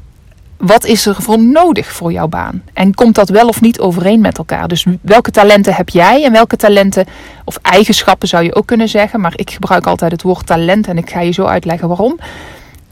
wat 0.57 0.85
is 0.85 1.05
er 1.05 1.15
voor 1.21 1.39
nodig 1.39 1.91
voor 1.91 2.11
jouw 2.11 2.27
baan? 2.27 2.63
En 2.73 2.93
komt 2.93 3.15
dat 3.15 3.29
wel 3.29 3.47
of 3.47 3.61
niet 3.61 3.79
overeen 3.79 4.21
met 4.21 4.37
elkaar? 4.37 4.67
Dus 4.67 4.85
welke 5.01 5.31
talenten 5.31 5.73
heb 5.73 5.89
jij 5.89 6.23
en 6.23 6.31
welke 6.31 6.55
talenten, 6.55 7.05
of 7.43 7.59
eigenschappen 7.61 8.27
zou 8.27 8.43
je 8.43 8.55
ook 8.55 8.65
kunnen 8.65 8.89
zeggen, 8.89 9.21
maar 9.21 9.33
ik 9.35 9.51
gebruik 9.51 9.87
altijd 9.87 10.11
het 10.11 10.21
woord 10.21 10.45
talent 10.45 10.87
en 10.87 10.97
ik 10.97 11.09
ga 11.09 11.19
je 11.19 11.31
zo 11.31 11.45
uitleggen 11.45 11.87
waarom. 11.87 12.19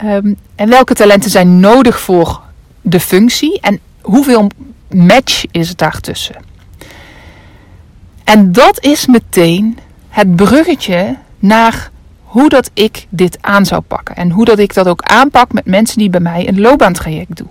Um, 0.04 0.36
en 0.54 0.68
welke 0.68 0.94
talenten 0.94 1.30
zijn 1.30 1.60
nodig 1.60 2.00
voor 2.00 2.40
de 2.80 3.00
functie? 3.00 3.60
En 3.60 3.78
hoeveel 4.00 4.50
match 4.90 5.44
is 5.50 5.76
daartussen? 5.76 6.34
En 8.24 8.52
dat 8.52 8.82
is 8.82 9.06
meteen 9.06 9.78
het 10.08 10.36
bruggetje 10.36 11.16
naar 11.38 11.90
hoe 12.34 12.48
dat 12.48 12.70
ik 12.72 13.06
dit 13.08 13.38
aan 13.40 13.66
zou 13.66 13.80
pakken. 13.80 14.16
En 14.16 14.30
hoe 14.30 14.44
dat 14.44 14.58
ik 14.58 14.74
dat 14.74 14.88
ook 14.88 15.02
aanpak 15.02 15.52
met 15.52 15.66
mensen 15.66 15.98
die 15.98 16.10
bij 16.10 16.20
mij 16.20 16.48
een 16.48 16.60
loopbaantraject 16.60 17.36
doen. 17.36 17.50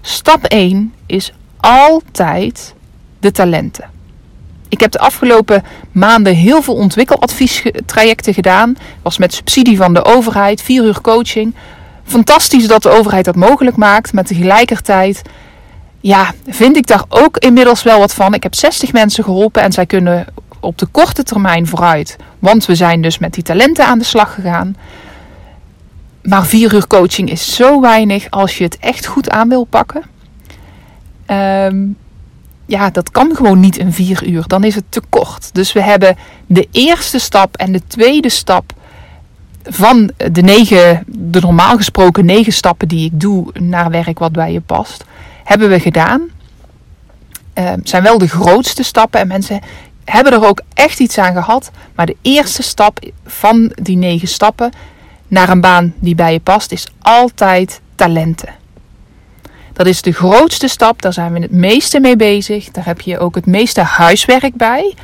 Stap 0.00 0.44
1 0.44 0.94
is 1.06 1.32
altijd 1.60 2.74
de 3.20 3.30
talenten. 3.30 3.90
Ik 4.68 4.80
heb 4.80 4.90
de 4.90 4.98
afgelopen 4.98 5.64
maanden 5.92 6.34
heel 6.34 6.62
veel 6.62 6.74
ontwikkeladviestrajecten 6.74 8.34
gedaan. 8.34 8.76
Was 9.02 9.18
met 9.18 9.34
subsidie 9.34 9.76
van 9.76 9.94
de 9.94 10.04
overheid, 10.04 10.62
4 10.62 10.84
uur 10.84 11.00
coaching. 11.00 11.54
Fantastisch 12.04 12.66
dat 12.66 12.82
de 12.82 12.90
overheid 12.90 13.24
dat 13.24 13.36
mogelijk 13.36 13.76
maakt. 13.76 14.12
Maar 14.12 14.24
tegelijkertijd 14.24 15.22
ja, 16.00 16.32
vind 16.48 16.76
ik 16.76 16.86
daar 16.86 17.04
ook 17.08 17.36
inmiddels 17.38 17.82
wel 17.82 17.98
wat 17.98 18.14
van. 18.14 18.34
Ik 18.34 18.42
heb 18.42 18.54
60 18.54 18.92
mensen 18.92 19.24
geholpen 19.24 19.62
en 19.62 19.72
zij 19.72 19.86
kunnen 19.86 20.26
op 20.62 20.78
de 20.78 20.86
korte 20.86 21.22
termijn 21.22 21.66
vooruit. 21.66 22.16
Want 22.38 22.66
we 22.66 22.74
zijn 22.74 23.02
dus 23.02 23.18
met 23.18 23.34
die 23.34 23.42
talenten 23.42 23.86
aan 23.86 23.98
de 23.98 24.04
slag 24.04 24.34
gegaan. 24.34 24.76
Maar 26.22 26.46
vier 26.46 26.74
uur 26.74 26.86
coaching 26.86 27.30
is 27.30 27.54
zo 27.54 27.80
weinig 27.80 28.30
als 28.30 28.58
je 28.58 28.64
het 28.64 28.78
echt 28.78 29.06
goed 29.06 29.30
aan 29.30 29.48
wil 29.48 29.64
pakken. 29.64 30.02
Um, 31.26 31.96
ja, 32.66 32.90
dat 32.90 33.10
kan 33.10 33.36
gewoon 33.36 33.60
niet 33.60 33.76
in 33.76 33.92
vier 33.92 34.26
uur. 34.26 34.44
Dan 34.46 34.64
is 34.64 34.74
het 34.74 34.84
te 34.88 35.02
kort. 35.08 35.54
Dus 35.54 35.72
we 35.72 35.82
hebben 35.82 36.16
de 36.46 36.68
eerste 36.70 37.18
stap 37.18 37.56
en 37.56 37.72
de 37.72 37.82
tweede 37.86 38.28
stap 38.28 38.72
van 39.64 40.10
de 40.32 40.42
negen, 40.42 41.04
de 41.06 41.40
normaal 41.40 41.76
gesproken 41.76 42.24
negen 42.24 42.52
stappen 42.52 42.88
die 42.88 43.04
ik 43.04 43.20
doe 43.20 43.46
naar 43.52 43.90
werk 43.90 44.18
wat 44.18 44.32
bij 44.32 44.52
je 44.52 44.60
past 44.60 45.04
hebben 45.44 45.68
we 45.68 45.80
gedaan. 45.80 46.22
Uh, 47.58 47.72
zijn 47.82 48.02
wel 48.02 48.18
de 48.18 48.28
grootste 48.28 48.82
stappen 48.82 49.20
en 49.20 49.26
mensen 49.26 49.60
hebben 50.04 50.32
er 50.32 50.46
ook 50.46 50.60
echt 50.74 51.00
iets 51.00 51.18
aan 51.18 51.32
gehad. 51.32 51.70
Maar 51.94 52.06
de 52.06 52.16
eerste 52.22 52.62
stap 52.62 52.98
van 53.26 53.72
die 53.82 53.96
negen 53.96 54.28
stappen 54.28 54.72
naar 55.28 55.48
een 55.48 55.60
baan 55.60 55.94
die 55.98 56.14
bij 56.14 56.32
je 56.32 56.40
past 56.40 56.72
is 56.72 56.86
altijd 57.00 57.80
talenten. 57.94 58.54
Dat 59.72 59.86
is 59.86 60.02
de 60.02 60.12
grootste 60.12 60.68
stap, 60.68 61.02
daar 61.02 61.12
zijn 61.12 61.32
we 61.32 61.40
het 61.40 61.50
meeste 61.50 62.00
mee 62.00 62.16
bezig. 62.16 62.70
Daar 62.70 62.86
heb 62.86 63.00
je 63.00 63.18
ook 63.18 63.34
het 63.34 63.46
meeste 63.46 63.80
huiswerk 63.80 64.54
bij. 64.54 64.94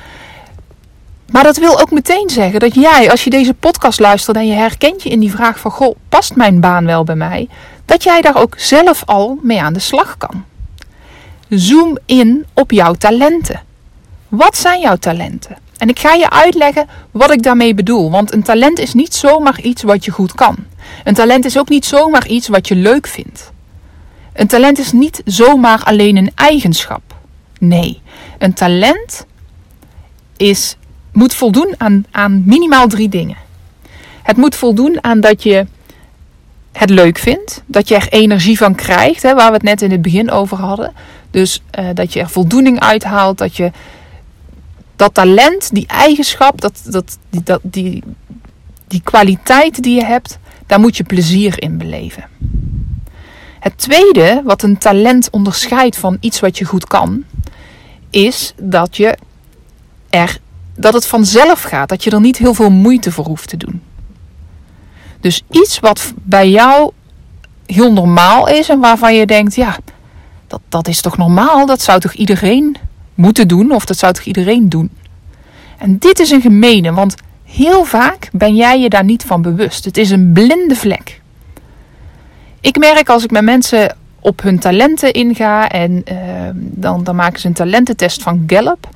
Maar 1.31 1.43
dat 1.43 1.57
wil 1.57 1.81
ook 1.81 1.91
meteen 1.91 2.31
zeggen 2.31 2.61
dat 2.61 2.75
jij, 2.75 3.11
als 3.11 3.25
je 3.25 3.31
deze 3.31 3.55
podcast 3.55 4.01
luistert 4.01 4.37
en 4.37 4.47
je 4.47 4.55
herkent 4.55 5.03
je 5.03 5.09
in 5.09 5.21
die 5.21 5.31
vraag 5.31 5.59
van: 5.61 5.71
Goh, 5.71 5.97
past 6.09 6.35
mijn 6.35 6.61
baan 6.61 6.85
wel 6.85 7.05
bij 7.05 7.15
mij? 7.15 7.49
dat 7.89 8.03
jij 8.03 8.21
daar 8.21 8.37
ook 8.37 8.55
zelf 8.59 9.03
al 9.07 9.39
mee 9.43 9.63
aan 9.63 9.73
de 9.73 9.79
slag 9.79 10.17
kan. 10.17 10.45
Zoom 11.49 11.99
in 12.07 12.47
op 12.55 12.71
jouw 12.71 12.93
talenten. 12.93 13.63
Wat 14.29 14.57
zijn 14.57 14.81
jouw 14.81 14.97
talenten? 14.97 15.57
En 15.79 15.89
ik 15.89 15.99
ga 15.99 16.15
je 16.15 16.31
uitleggen 16.31 16.87
wat 17.11 17.31
ik 17.31 17.43
daarmee 17.43 17.75
bedoel. 17.75 18.11
Want 18.11 18.33
een 18.33 18.43
talent 18.43 18.79
is 18.79 18.95
niet 18.95 19.15
zomaar 19.15 19.61
iets 19.61 19.83
wat 19.83 20.05
je 20.05 20.11
goed 20.11 20.35
kan. 20.35 20.57
Een 21.05 21.15
talent 21.15 21.45
is 21.45 21.59
ook 21.59 21.69
niet 21.69 21.85
zomaar 21.85 22.27
iets 22.27 22.49
wat 22.49 22.69
je 22.69 22.75
leuk 22.75 23.07
vindt. 23.07 23.53
Een 24.33 24.47
talent 24.47 24.79
is 24.79 24.93
niet 24.93 25.23
zomaar 25.25 25.85
alleen 25.85 26.17
een 26.17 26.33
eigenschap. 26.35 27.03
Nee, 27.59 28.01
een 28.39 28.53
talent 28.53 29.27
is, 30.37 30.77
moet 31.13 31.35
voldoen 31.35 31.75
aan, 31.79 32.05
aan 32.11 32.43
minimaal 32.47 32.89
drie 32.89 33.09
dingen. 33.09 33.37
Het 34.23 34.37
moet 34.37 34.55
voldoen 34.55 34.99
aan 35.01 35.21
dat 35.21 35.43
je 35.43 35.67
het 36.73 36.91
leuk 36.91 37.19
vindt. 37.19 37.63
Dat 37.67 37.89
je 37.89 37.95
er 37.95 38.09
energie 38.09 38.59
van 38.59 38.75
krijgt, 38.75 39.23
hè, 39.23 39.35
waar 39.35 39.49
we 39.49 39.55
het 39.55 39.63
net 39.63 39.83
in 39.83 39.91
het 39.91 40.03
begin 40.03 40.31
over 40.31 40.57
hadden. 40.57 40.93
Dus 41.31 41.63
uh, 41.79 41.89
dat 41.95 42.13
je 42.13 42.21
er 42.21 42.29
voldoening 42.29 42.81
uithaalt. 42.81 43.39
Dat 43.39 43.57
je 43.57 43.71
dat 44.99 45.15
talent, 45.15 45.75
die 45.75 45.87
eigenschap, 45.87 46.61
dat, 46.61 46.83
dat, 46.85 47.19
die, 47.31 47.43
dat, 47.43 47.61
die, 47.63 48.03
die 48.87 49.01
kwaliteit 49.03 49.83
die 49.83 49.95
je 49.95 50.05
hebt, 50.05 50.39
daar 50.67 50.81
moet 50.81 50.97
je 50.97 51.05
plezier 51.05 51.63
in 51.63 51.79
beleven. 51.79 52.25
Het 53.61 53.79
tweede, 53.79 54.43
wat 54.45 54.63
een 54.63 54.79
talent 54.79 55.31
onderscheidt 55.31 55.97
van 55.97 56.17
iets 56.21 56.41
wat 56.41 56.59
je 56.59 56.65
goed 56.65 56.87
kan, 56.87 57.25
is 58.11 58.55
dat 58.57 58.97
je 58.97 59.19
er 60.11 60.39
dat 60.75 60.95
het 60.95 61.07
vanzelf 61.07 61.63
gaat, 61.63 61.89
dat 61.89 62.05
je 62.05 62.11
er 62.11 62.21
niet 62.21 62.39
heel 62.39 62.55
veel 62.55 62.71
moeite 62.71 63.13
voor 63.13 63.25
hoeft 63.25 63.49
te 63.49 63.57
doen. 63.57 63.83
Dus 65.21 65.43
iets 65.51 65.81
wat 65.81 66.13
bij 66.17 66.51
jou 66.51 66.93
heel 67.67 67.93
normaal 67.93 68.49
is 68.49 68.69
en 68.69 68.81
waarvan 68.81 69.15
je 69.15 69.27
denkt, 69.27 69.55
ja, 69.55 69.77
dat, 70.47 70.61
dat 70.69 70.89
is 70.89 71.01
toch 71.01 71.17
normaal? 71.17 71.67
Dat 71.67 71.81
zou 71.81 72.01
toch 72.01 72.13
iedereen 72.13 72.77
moeten 73.19 73.49
doen? 73.49 73.73
Of 73.73 73.85
dat 73.85 73.99
zou 73.99 74.13
toch 74.13 74.25
iedereen 74.25 74.69
doen? 74.69 74.91
En 75.79 75.99
dit 75.99 76.19
is 76.19 76.31
een 76.31 76.41
gemene, 76.41 76.93
want 76.93 77.15
heel 77.45 77.85
vaak 77.85 78.29
ben 78.33 78.55
jij 78.55 78.81
je 78.81 78.89
daar 78.89 79.05
niet 79.05 79.25
van 79.25 79.43
bewust. 79.43 79.85
Het 79.85 79.97
is 79.97 80.11
een 80.11 80.33
blinde 80.33 80.77
vlek. 80.77 81.21
Ik 82.61 82.79
merk 82.79 83.09
als 83.09 83.25
ik 83.25 83.31
met 83.31 83.43
mensen 83.43 83.97
op 84.21 84.43
hun 84.43 84.59
talenten 84.59 85.13
inga 85.13 85.69
en 85.69 86.03
uh, 86.13 86.17
dan, 86.55 87.05
dan 87.05 87.17
maken 87.17 87.41
ze 87.41 87.47
een 87.47 87.53
talententest 87.53 88.23
van 88.23 88.45
Gallup. 88.47 88.89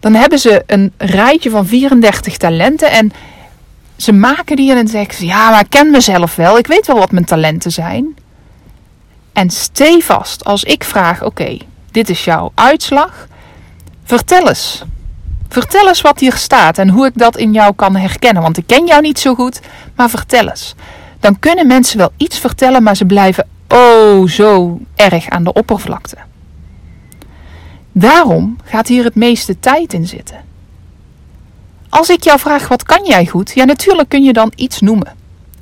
Dan 0.00 0.14
hebben 0.14 0.38
ze 0.38 0.62
een 0.66 0.92
rijtje 0.96 1.50
van 1.50 1.66
34 1.66 2.36
talenten 2.36 2.90
en 2.90 3.12
ze 3.96 4.12
maken 4.12 4.56
die 4.56 4.70
en 4.70 4.76
dan 4.76 4.88
zeggen 4.88 5.14
ze: 5.14 5.26
Ja, 5.26 5.50
maar 5.50 5.60
ik 5.60 5.70
ken 5.70 5.90
mezelf 5.90 6.36
wel. 6.36 6.58
Ik 6.58 6.66
weet 6.66 6.86
wel 6.86 6.98
wat 6.98 7.10
mijn 7.10 7.24
talenten 7.24 7.70
zijn. 7.70 8.16
En 9.32 9.50
stevast, 9.50 10.44
als 10.44 10.64
ik 10.64 10.84
vraag: 10.84 11.24
Oké, 11.24 11.58
dit 11.96 12.08
is 12.08 12.24
jouw 12.24 12.52
uitslag. 12.54 13.26
Vertel 14.04 14.48
eens. 14.48 14.82
Vertel 15.48 15.88
eens 15.88 16.00
wat 16.00 16.20
hier 16.20 16.32
staat 16.32 16.78
en 16.78 16.88
hoe 16.88 17.06
ik 17.06 17.12
dat 17.14 17.36
in 17.36 17.52
jou 17.52 17.74
kan 17.74 17.96
herkennen. 17.96 18.42
Want 18.42 18.56
ik 18.56 18.66
ken 18.66 18.86
jou 18.86 19.02
niet 19.02 19.18
zo 19.18 19.34
goed, 19.34 19.60
maar 19.94 20.10
vertel 20.10 20.48
eens. 20.48 20.74
Dan 21.20 21.38
kunnen 21.38 21.66
mensen 21.66 21.98
wel 21.98 22.12
iets 22.16 22.38
vertellen, 22.38 22.82
maar 22.82 22.96
ze 22.96 23.04
blijven 23.04 23.48
oh 23.68 24.28
zo 24.28 24.80
erg 24.96 25.28
aan 25.28 25.44
de 25.44 25.52
oppervlakte. 25.52 26.16
Daarom 27.92 28.56
gaat 28.64 28.88
hier 28.88 29.04
het 29.04 29.14
meeste 29.14 29.58
tijd 29.60 29.92
in 29.92 30.06
zitten. 30.06 30.44
Als 31.88 32.10
ik 32.10 32.24
jou 32.24 32.38
vraag 32.38 32.68
wat 32.68 32.82
kan 32.82 33.04
jij 33.04 33.26
goed, 33.26 33.52
ja 33.54 33.64
natuurlijk 33.64 34.08
kun 34.08 34.22
je 34.22 34.32
dan 34.32 34.52
iets 34.56 34.80
noemen. 34.80 35.14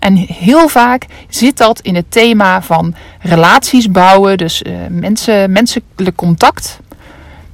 En 0.05 0.17
heel 0.17 0.69
vaak 0.69 1.07
zit 1.29 1.57
dat 1.57 1.81
in 1.81 1.95
het 1.95 2.11
thema 2.11 2.63
van 2.63 2.95
relaties 3.21 3.91
bouwen, 3.91 4.37
dus 4.37 4.63
uh, 4.63 4.73
mensen, 4.91 5.53
menselijk 5.53 6.15
contact. 6.15 6.81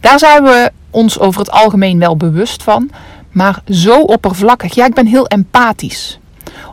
Daar 0.01 0.19
zijn 0.19 0.43
we 0.43 0.73
ons 0.91 1.19
over 1.19 1.41
het 1.41 1.51
algemeen 1.51 1.99
wel 1.99 2.17
bewust 2.17 2.63
van, 2.63 2.91
maar 3.31 3.63
zo 3.69 4.01
oppervlakkig. 4.01 4.75
Ja, 4.75 4.87
ik 4.87 4.95
ben 4.95 5.07
heel 5.07 5.27
empathisch. 5.27 6.19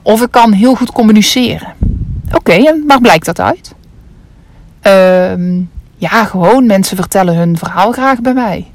Of 0.02 0.22
ik 0.22 0.32
kan 0.32 0.52
heel 0.52 0.76
goed 0.76 0.92
communiceren. 0.92 1.74
Oké, 2.34 2.52
en 2.52 2.84
waar 2.88 3.02
blijkt 3.02 3.26
dat 3.26 3.40
uit? 3.40 3.74
Uh, 4.84 5.62
ja, 5.96 6.26
gewoon 6.26 6.66
mensen 6.66 6.98
vertellen 6.98 7.36
hun 7.36 7.58
verhaal 7.58 7.92
graag 7.92 8.22
bij 8.22 8.34
mij. 8.34 8.72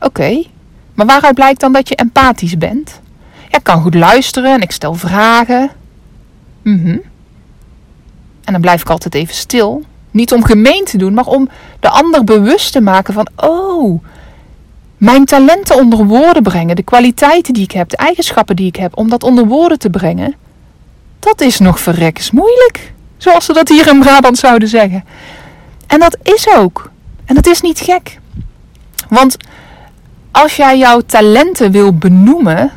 Oké, 0.00 0.42
maar 0.94 1.06
waaruit 1.06 1.34
blijkt 1.34 1.60
dan 1.60 1.72
dat 1.72 1.88
je 1.88 1.96
empathisch 1.96 2.58
bent? 2.58 3.00
Ik 3.50 3.62
kan 3.62 3.82
goed 3.82 3.94
luisteren 3.94 4.54
en 4.54 4.60
ik 4.60 4.72
stel 4.72 4.94
vragen. 4.94 5.70
Mhm. 6.64 6.98
En 8.44 8.52
dan 8.52 8.60
blijf 8.60 8.80
ik 8.80 8.90
altijd 8.90 9.14
even 9.14 9.34
stil. 9.34 9.84
Niet 10.10 10.32
om 10.32 10.44
gemeen 10.44 10.84
te 10.84 10.96
doen, 10.96 11.14
maar 11.14 11.26
om 11.26 11.48
de 11.80 11.88
ander 11.88 12.24
bewust 12.24 12.72
te 12.72 12.80
maken 12.80 13.14
van: 13.14 13.28
oh, 13.36 14.02
mijn 14.96 15.24
talenten 15.24 15.76
onder 15.76 16.06
woorden 16.06 16.42
brengen, 16.42 16.76
de 16.76 16.82
kwaliteiten 16.82 17.54
die 17.54 17.62
ik 17.62 17.72
heb, 17.72 17.88
de 17.88 17.96
eigenschappen 17.96 18.56
die 18.56 18.66
ik 18.66 18.76
heb, 18.76 18.96
om 18.96 19.08
dat 19.08 19.22
onder 19.22 19.46
woorden 19.46 19.78
te 19.78 19.90
brengen, 19.90 20.34
dat 21.18 21.40
is 21.40 21.58
nog 21.58 21.80
verrekkers 21.80 22.30
moeilijk. 22.30 22.92
Zoals 23.16 23.44
ze 23.44 23.52
dat 23.52 23.68
hier 23.68 23.88
in 23.88 24.00
Brabant 24.00 24.38
zouden 24.38 24.68
zeggen. 24.68 25.04
En 25.86 25.98
dat 25.98 26.16
is 26.22 26.48
ook. 26.56 26.90
En 27.24 27.34
dat 27.34 27.46
is 27.46 27.60
niet 27.60 27.78
gek. 27.78 28.18
Want 29.08 29.36
als 30.30 30.56
jij 30.56 30.78
jouw 30.78 31.00
talenten 31.00 31.70
wil 31.70 31.98
benoemen, 31.98 32.72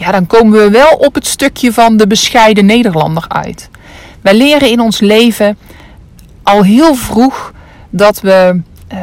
ja, 0.00 0.10
dan 0.10 0.26
komen 0.26 0.58
we 0.58 0.70
wel 0.70 0.92
op 0.96 1.14
het 1.14 1.26
stukje 1.26 1.72
van 1.72 1.96
de 1.96 2.06
bescheiden 2.06 2.66
Nederlander 2.66 3.24
uit. 3.28 3.68
Wij 4.20 4.34
leren 4.34 4.70
in 4.70 4.80
ons 4.80 5.00
leven 5.00 5.58
al 6.42 6.62
heel 6.62 6.94
vroeg 6.94 7.52
dat 7.90 8.20
we 8.20 8.60
uh, 8.92 8.98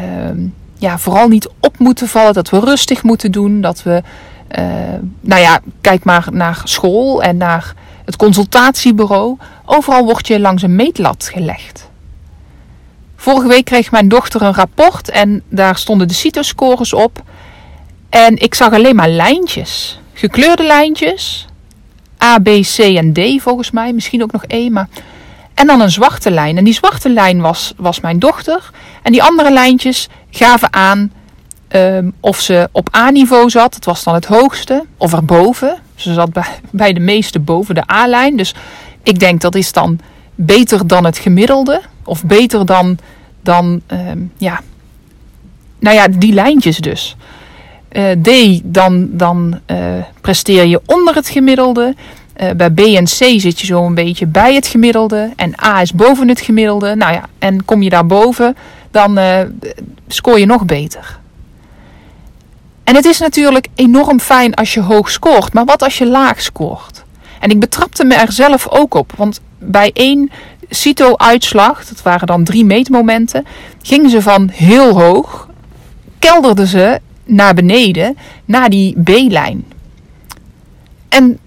ja, 0.77 0.97
vooral 0.97 1.27
niet 1.27 1.49
op 1.59 1.79
moeten 1.79 2.07
vallen, 2.07 2.33
dat 2.33 2.49
we 2.49 2.59
rustig 2.59 3.03
moeten 3.03 3.31
doen, 3.31 3.61
dat 3.61 3.83
we, 3.83 4.03
uh, 4.59 4.65
nou 5.21 5.41
ja, 5.41 5.59
kijk 5.81 6.03
maar 6.03 6.27
naar 6.31 6.61
school 6.63 7.23
en 7.23 7.37
naar 7.37 7.73
het 8.05 8.15
consultatiebureau. 8.15 9.37
Overal 9.65 10.03
wordt 10.03 10.27
je 10.27 10.39
langs 10.39 10.63
een 10.63 10.75
meetlat 10.75 11.29
gelegd. 11.33 11.89
Vorige 13.15 13.47
week 13.47 13.65
kreeg 13.65 13.91
mijn 13.91 14.07
dochter 14.07 14.41
een 14.41 14.53
rapport 14.53 15.09
en 15.09 15.43
daar 15.49 15.77
stonden 15.77 16.07
de 16.07 16.13
CITO-scores 16.13 16.93
op. 16.93 17.23
En 18.09 18.37
ik 18.37 18.55
zag 18.55 18.73
alleen 18.73 18.95
maar 18.95 19.09
lijntjes. 19.09 19.99
Gekleurde 20.17 20.63
lijntjes. 20.63 21.47
A, 22.23 22.39
B, 22.39 22.49
C 22.61 22.77
en 22.77 23.13
D 23.13 23.41
volgens 23.41 23.71
mij. 23.71 23.93
Misschien 23.93 24.23
ook 24.23 24.31
nog 24.31 24.43
E. 24.47 24.69
Maar... 24.69 24.87
En 25.53 25.67
dan 25.67 25.81
een 25.81 25.91
zwarte 25.91 26.31
lijn. 26.31 26.57
En 26.57 26.63
die 26.63 26.73
zwarte 26.73 27.09
lijn 27.09 27.41
was, 27.41 27.73
was 27.77 27.99
mijn 27.99 28.19
dochter. 28.19 28.69
En 29.03 29.11
die 29.11 29.23
andere 29.23 29.51
lijntjes 29.51 30.07
gaven 30.29 30.73
aan 30.73 31.11
um, 31.69 32.13
of 32.19 32.39
ze 32.39 32.69
op 32.71 32.95
A-niveau 32.95 33.49
zat. 33.49 33.73
Dat 33.73 33.85
was 33.85 34.03
dan 34.03 34.13
het 34.13 34.25
hoogste. 34.25 34.85
Of 34.97 35.13
erboven. 35.13 35.77
Ze 35.95 36.13
zat 36.13 36.33
bij, 36.33 36.59
bij 36.71 36.93
de 36.93 36.99
meeste 36.99 37.39
boven 37.39 37.75
de 37.75 37.91
A-lijn. 37.91 38.37
Dus 38.37 38.53
ik 39.03 39.19
denk 39.19 39.41
dat 39.41 39.55
is 39.55 39.71
dan 39.71 39.99
beter 40.35 40.87
dan 40.87 41.05
het 41.05 41.17
gemiddelde. 41.17 41.81
Of 42.03 42.23
beter 42.23 42.65
dan, 42.65 42.97
dan 43.41 43.81
um, 43.87 44.31
ja, 44.37 44.61
nou 45.79 45.95
ja, 45.95 46.07
die 46.07 46.33
lijntjes 46.33 46.77
dus. 46.77 47.15
Uh, 47.91 48.11
D, 48.21 48.61
dan, 48.63 49.07
dan 49.11 49.59
uh, 49.71 49.77
presteer 50.21 50.65
je 50.65 50.81
onder 50.85 51.15
het 51.15 51.29
gemiddelde. 51.29 51.95
Uh, 52.41 52.49
bij 52.51 52.69
B 52.69 52.79
en 52.79 53.03
C 53.03 53.39
zit 53.39 53.59
je 53.59 53.65
zo 53.65 53.85
een 53.85 53.95
beetje 53.95 54.25
bij 54.25 54.55
het 54.55 54.67
gemiddelde. 54.67 55.31
En 55.35 55.63
A 55.63 55.81
is 55.81 55.93
boven 55.93 56.27
het 56.27 56.41
gemiddelde. 56.41 56.95
Nou 56.95 57.13
ja, 57.13 57.23
en 57.39 57.65
kom 57.65 57.81
je 57.81 57.89
daarboven, 57.89 58.57
dan 58.91 59.19
scoor 60.07 60.39
je 60.39 60.45
nog 60.45 60.65
beter. 60.65 61.19
En 62.83 62.95
het 62.95 63.05
is 63.05 63.19
natuurlijk 63.19 63.67
enorm 63.75 64.19
fijn 64.19 64.53
als 64.53 64.73
je 64.73 64.81
hoog 64.81 65.09
scoort. 65.09 65.53
Maar 65.53 65.65
wat 65.65 65.83
als 65.83 65.97
je 65.97 66.07
laag 66.07 66.41
scoort? 66.41 67.03
En 67.39 67.49
ik 67.49 67.59
betrapte 67.59 68.05
me 68.05 68.15
er 68.15 68.31
zelf 68.31 68.67
ook 68.69 68.93
op. 68.93 69.13
Want 69.15 69.41
bij 69.59 69.91
één 69.93 70.31
CITO-uitslag, 70.69 71.85
dat 71.85 72.01
waren 72.01 72.27
dan 72.27 72.43
drie 72.43 72.65
meetmomenten, 72.65 73.45
gingen 73.81 74.09
ze 74.09 74.21
van 74.21 74.49
heel 74.53 74.99
hoog, 74.99 75.47
kelderden 76.19 76.67
ze 76.67 76.99
naar 77.27 77.53
beneden, 77.53 78.17
naar 78.45 78.69
die 78.69 79.01
B-lijn. 79.03 79.65
En 81.09 81.39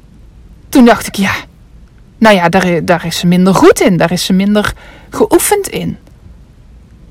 toen 0.68 0.84
dacht 0.84 1.06
ik, 1.06 1.14
ja, 1.14 1.32
nou 2.18 2.34
ja, 2.34 2.48
daar, 2.48 2.84
daar 2.84 3.06
is 3.06 3.18
ze 3.18 3.26
minder 3.26 3.54
goed 3.54 3.80
in, 3.80 3.96
daar 3.96 4.12
is 4.12 4.24
ze 4.24 4.32
minder 4.32 4.72
geoefend 5.10 5.68
in. 5.68 5.98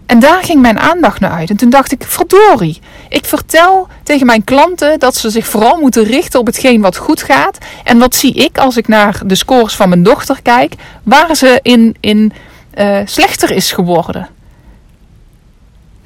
En 0.05 0.19
daar 0.19 0.43
ging 0.43 0.61
mijn 0.61 0.79
aandacht 0.79 1.19
naar 1.19 1.31
uit. 1.31 1.49
En 1.49 1.57
toen 1.57 1.69
dacht 1.69 1.91
ik, 1.91 2.03
verdorie, 2.03 2.79
ik 3.09 3.25
vertel 3.25 3.87
tegen 4.03 4.25
mijn 4.25 4.43
klanten 4.43 4.99
dat 4.99 5.15
ze 5.15 5.29
zich 5.29 5.47
vooral 5.47 5.79
moeten 5.79 6.03
richten 6.03 6.39
op 6.39 6.45
hetgeen 6.45 6.81
wat 6.81 6.97
goed 6.97 7.21
gaat. 7.21 7.57
En 7.83 7.97
wat 7.97 8.15
zie 8.15 8.33
ik 8.33 8.57
als 8.57 8.77
ik 8.77 8.87
naar 8.87 9.21
de 9.25 9.35
scores 9.35 9.75
van 9.75 9.89
mijn 9.89 10.03
dochter 10.03 10.41
kijk, 10.41 10.73
waar 11.03 11.35
ze 11.35 11.59
in, 11.61 11.95
in 11.99 12.31
uh, 12.79 12.99
slechter 13.05 13.51
is 13.51 13.71
geworden. 13.71 14.27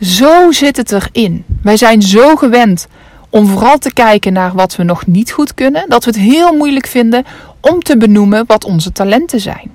Zo 0.03 0.51
zit 0.51 0.77
het 0.77 0.91
erin. 0.91 1.43
Wij 1.61 1.77
zijn 1.77 2.01
zo 2.01 2.35
gewend 2.35 2.87
om 3.29 3.47
vooral 3.47 3.77
te 3.77 3.93
kijken 3.93 4.33
naar 4.33 4.53
wat 4.53 4.75
we 4.75 4.83
nog 4.83 5.07
niet 5.07 5.31
goed 5.31 5.53
kunnen, 5.53 5.85
dat 5.87 6.05
we 6.05 6.11
het 6.11 6.19
heel 6.19 6.53
moeilijk 6.53 6.87
vinden 6.87 7.25
om 7.59 7.79
te 7.79 7.97
benoemen 7.97 8.43
wat 8.47 8.65
onze 8.65 8.91
talenten 8.91 9.39
zijn. 9.39 9.71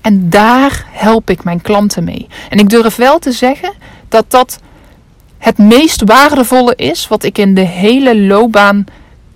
En 0.00 0.30
daar 0.30 0.86
help 0.90 1.30
ik 1.30 1.44
mijn 1.44 1.60
klanten 1.60 2.04
mee. 2.04 2.26
En 2.50 2.58
ik 2.58 2.68
durf 2.68 2.96
wel 2.96 3.18
te 3.18 3.32
zeggen 3.32 3.72
dat 4.08 4.30
dat 4.30 4.60
het 5.38 5.58
meest 5.58 6.02
waardevolle 6.04 6.76
is 6.76 7.08
wat 7.08 7.22
ik 7.22 7.38
in 7.38 7.54
de 7.54 7.66
hele 7.66 8.20
loopbaan, 8.20 8.84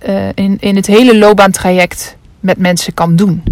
uh, 0.07 0.27
in, 0.35 0.57
in 0.59 0.75
het 0.75 0.87
hele 0.87 1.17
loopbaantraject 1.17 2.17
met 2.39 2.57
mensen 2.57 2.93
kan 2.93 3.15
doen. 3.15 3.43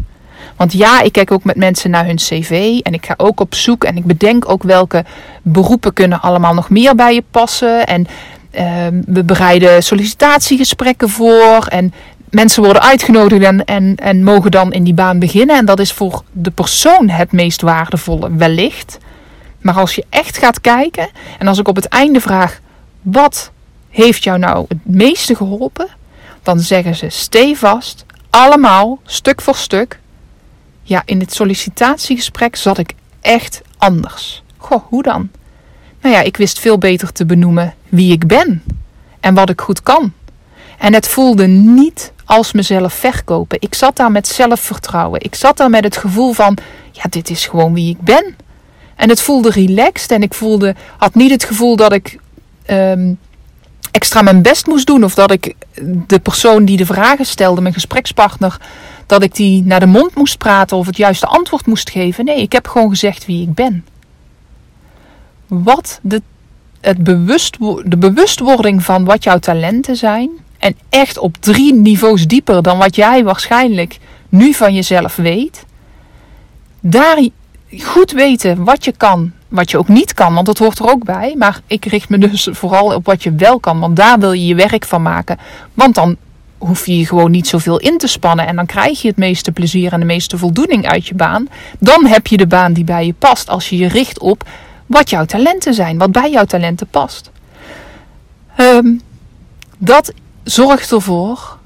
Want 0.60 0.74
ja, 0.74 1.02
ik 1.02 1.12
kijk 1.12 1.32
ook 1.32 1.44
met 1.44 1.56
mensen 1.56 1.90
naar 1.90 2.06
hun 2.06 2.16
cv 2.16 2.80
en 2.84 2.94
ik 2.94 3.06
ga 3.06 3.14
ook 3.18 3.40
op 3.40 3.56
zoek 3.56 3.84
en 3.84 3.98
ik 3.98 4.06
bedenk 4.06 4.50
ook 4.50 4.64
welke 4.64 5.06
beroepen 5.42 5.94
kunnen 5.94 6.22
allemaal 6.22 6.54
nog 6.54 6.70
meer 6.70 6.96
bij 6.96 7.14
je 7.14 7.24
passen. 7.32 7.88
En 7.88 8.08
uh, 8.52 8.88
we 9.06 9.24
bereiden 9.24 9.84
sollicitatiegesprekken 9.84 11.10
voor 11.10 11.66
en 11.70 11.94
mensen 12.30 12.64
worden 12.64 12.82
uitgenodigd 12.82 13.44
en, 13.44 13.66
en, 13.66 13.96
en 13.96 14.24
mogen 14.24 14.52
dan 14.52 14.74
in 14.74 14.84
die 14.84 14.94
baan 14.94 15.20
beginnen. 15.20 15.58
En 15.58 15.66
dat 15.66 15.80
is 15.80 15.92
voor 15.92 16.24
de 16.32 16.52
persoon 16.52 17.10
het 17.10 17.32
meest 17.32 17.62
waardevolle, 17.62 18.36
wellicht. 18.36 18.98
Maar 19.62 19.76
als 19.76 19.96
je 19.96 20.06
echt 20.10 20.38
gaat 20.38 20.62
kijken 20.62 21.10
en 21.38 21.48
als 21.48 21.58
ik 21.58 21.68
op 21.68 21.76
het 21.76 21.88
einde 21.88 22.22
vraag: 22.22 22.60
wat 23.02 23.52
heeft 23.90 24.24
jou 24.24 24.40
nou 24.40 24.66
het 24.68 24.78
meeste 24.84 25.36
geholpen? 25.36 25.88
Dan 26.44 26.60
zeggen 26.60 26.96
ze 26.96 27.10
stevast, 27.10 28.06
allemaal, 28.30 29.00
stuk 29.06 29.42
voor 29.42 29.56
stuk. 29.56 30.00
Ja, 30.90 31.02
in 31.06 31.20
het 31.20 31.34
sollicitatiegesprek 31.34 32.56
zat 32.56 32.78
ik 32.78 32.94
echt 33.22 33.62
anders. 33.78 34.44
Goh, 34.58 34.84
hoe 34.88 35.04
dan? 35.04 35.30
Nou 36.02 36.16
ja, 36.16 36.22
ik 36.22 36.38
wist 36.38 36.60
veel 36.60 36.78
beter 36.78 37.12
te 37.12 37.26
benoemen 37.26 37.74
wie 37.90 38.12
ik 38.12 38.28
ben 38.28 38.64
en 39.20 39.34
wat 39.34 39.50
ik 39.50 39.62
goed 39.62 39.84
kan. 39.84 40.14
En 40.78 40.94
het 40.94 41.08
voelde 41.08 41.48
niet 41.48 42.12
als 42.26 42.52
mezelf 42.52 42.94
verkopen. 42.94 43.58
Ik 43.62 43.76
zat 43.76 43.96
daar 43.96 44.12
met 44.12 44.28
zelfvertrouwen. 44.28 45.22
Ik 45.22 45.36
zat 45.36 45.58
daar 45.58 45.70
met 45.70 45.84
het 45.84 45.98
gevoel 45.98 46.34
van: 46.34 46.58
ja, 46.92 47.04
dit 47.10 47.30
is 47.30 47.46
gewoon 47.46 47.74
wie 47.74 47.90
ik 47.90 48.02
ben. 48.02 48.36
En 48.96 49.10
het 49.10 49.22
voelde 49.22 49.50
relaxed 49.50 50.12
en 50.12 50.22
ik 50.22 50.34
voelde, 50.34 50.76
had 50.98 51.16
niet 51.16 51.32
het 51.32 51.44
gevoel 51.44 51.76
dat 51.76 51.94
ik 51.94 52.20
um, 52.68 53.18
extra 53.92 54.22
mijn 54.22 54.42
best 54.42 54.68
moest 54.68 54.88
doen. 54.88 55.04
Of 55.04 55.14
dat 55.14 55.32
ik 55.32 55.54
de 56.08 56.20
persoon 56.20 56.66
die 56.66 56.78
de 56.78 56.86
vragen 56.86 57.26
stelde, 57.26 57.62
mijn 57.62 57.74
gesprekspartner, 57.74 58.58
dat 59.10 59.24
ik 59.24 59.36
die 59.36 59.64
naar 59.64 59.80
de 59.80 59.86
mond 59.86 60.16
moest 60.16 60.38
praten 60.38 60.78
of 60.78 60.86
het 60.86 60.98
juiste 60.98 61.26
antwoord 61.26 61.66
moest 61.66 61.90
geven. 61.90 62.26
Nee, 62.26 62.42
ik 62.42 62.52
heb 62.52 62.68
gewoon 62.68 62.90
gezegd 62.90 63.26
wie 63.26 63.42
ik 63.42 63.54
ben. 63.54 63.86
Wat 65.48 66.00
de, 66.02 66.22
het 66.82 67.04
bewust, 67.04 67.58
de 67.84 67.98
bewustwording 67.98 68.84
van 68.84 69.06
wat 69.06 69.24
jouw 69.24 69.38
talenten 69.38 69.96
zijn. 69.96 70.30
En 70.58 70.76
echt 70.90 71.18
op 71.18 71.38
drie 71.40 71.74
niveaus 71.74 72.28
dieper 72.28 72.62
dan 72.62 72.78
wat 72.78 72.96
jij 72.96 73.24
waarschijnlijk 73.24 74.00
nu 74.30 74.54
van 74.54 74.74
jezelf 74.74 75.16
weet. 75.16 75.66
Daar 76.80 77.28
goed 77.78 78.12
weten 78.12 78.64
wat 78.64 78.86
je 78.86 78.94
kan, 78.98 79.32
wat 79.48 79.72
je 79.72 79.78
ook 79.78 79.88
niet 79.88 80.14
kan, 80.14 80.34
want 80.34 80.46
dat 80.46 80.58
hoort 80.58 80.80
er 80.80 80.90
ook 80.90 81.04
bij. 81.04 81.36
Maar 81.38 81.62
ik 81.68 81.86
richt 81.86 82.10
me 82.10 82.18
dus 82.18 82.48
vooral 82.52 82.96
op 82.96 83.06
wat 83.06 83.24
je 83.24 83.32
wel 83.34 83.60
kan, 83.60 83.80
want 83.80 83.96
daar 83.96 84.20
wil 84.20 84.32
je 84.32 84.46
je 84.46 84.56
werk 84.56 84.86
van 84.86 85.02
maken. 85.02 85.38
Want 85.74 85.96
dan 85.96 86.18
hoef 86.60 86.86
je 86.86 86.98
je 86.98 87.06
gewoon 87.06 87.32
niet 87.32 87.48
zoveel 87.48 87.80
in 87.80 87.98
te 87.98 88.08
spannen 88.08 88.48
en 88.48 88.56
dan 88.56 88.66
krijg 88.66 89.02
je 89.02 89.08
het 89.08 89.18
meeste 89.18 89.52
plezier 89.52 89.94
en 89.94 90.00
de 90.00 90.06
meeste 90.06 90.38
voldoening 90.38 90.88
uit 90.88 91.08
je 91.08 91.16
baan. 91.16 91.48
Dan 91.80 92.06
heb 92.06 92.28
je 92.28 92.38
de 92.38 92.48
baan 92.48 92.74
die 92.74 92.84
bij 92.84 93.06
je 93.06 93.14
past 93.14 93.50
als 93.50 93.70
je 93.70 93.78
je 93.78 93.88
richt 93.88 94.20
op 94.20 94.44
wat 94.86 95.10
jouw 95.10 95.26
talenten 95.26 95.74
zijn, 95.74 95.98
wat 95.98 96.12
bij 96.12 96.32
jouw 96.32 96.46
talenten 96.46 96.88
past. 96.88 97.32
Um, 98.58 99.02
dat 99.78 100.14
zorgt 100.44 100.92
ervoor 100.92 101.58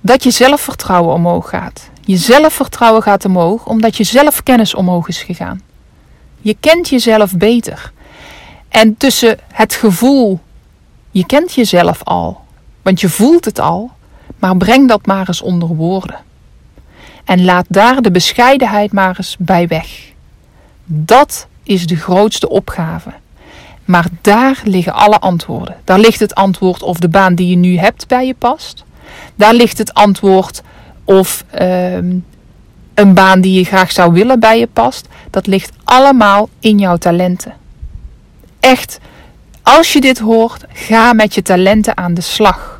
dat 0.00 0.22
je 0.22 0.30
zelfvertrouwen 0.30 1.14
omhoog 1.14 1.48
gaat. 1.48 1.90
Je 2.04 2.16
zelfvertrouwen 2.16 3.02
gaat 3.02 3.24
omhoog 3.24 3.66
omdat 3.66 3.96
je 3.96 4.04
zelfkennis 4.04 4.74
omhoog 4.74 5.08
is 5.08 5.22
gegaan. 5.22 5.60
Je 6.40 6.56
kent 6.60 6.88
jezelf 6.88 7.36
beter. 7.36 7.92
En 8.68 8.96
tussen 8.96 9.38
het 9.52 9.74
gevoel, 9.74 10.40
je 11.10 11.26
kent 11.26 11.54
jezelf 11.54 12.04
al, 12.04 12.40
want 12.82 13.00
je 13.00 13.08
voelt 13.08 13.44
het 13.44 13.58
al, 13.58 13.90
maar 14.40 14.56
breng 14.56 14.88
dat 14.88 15.06
maar 15.06 15.28
eens 15.28 15.42
onder 15.42 15.68
woorden. 15.68 16.18
En 17.24 17.44
laat 17.44 17.66
daar 17.68 18.02
de 18.02 18.10
bescheidenheid 18.10 18.92
maar 18.92 19.14
eens 19.16 19.36
bij 19.38 19.68
weg. 19.68 20.12
Dat 20.84 21.46
is 21.62 21.86
de 21.86 21.96
grootste 21.96 22.48
opgave. 22.48 23.10
Maar 23.84 24.06
daar 24.20 24.60
liggen 24.64 24.92
alle 24.92 25.18
antwoorden. 25.18 25.76
Daar 25.84 25.98
ligt 25.98 26.20
het 26.20 26.34
antwoord 26.34 26.82
of 26.82 26.98
de 26.98 27.08
baan 27.08 27.34
die 27.34 27.48
je 27.48 27.56
nu 27.56 27.78
hebt 27.78 28.08
bij 28.08 28.26
je 28.26 28.34
past. 28.34 28.84
Daar 29.34 29.54
ligt 29.54 29.78
het 29.78 29.94
antwoord 29.94 30.62
of 31.04 31.44
ehm, 31.50 32.16
een 32.94 33.14
baan 33.14 33.40
die 33.40 33.58
je 33.58 33.64
graag 33.64 33.92
zou 33.92 34.12
willen 34.12 34.40
bij 34.40 34.58
je 34.58 34.66
past. 34.66 35.08
Dat 35.30 35.46
ligt 35.46 35.72
allemaal 35.84 36.48
in 36.60 36.78
jouw 36.78 36.96
talenten. 36.96 37.54
Echt, 38.60 38.98
als 39.62 39.92
je 39.92 40.00
dit 40.00 40.18
hoort, 40.18 40.64
ga 40.72 41.12
met 41.12 41.34
je 41.34 41.42
talenten 41.42 41.96
aan 41.96 42.14
de 42.14 42.20
slag. 42.20 42.79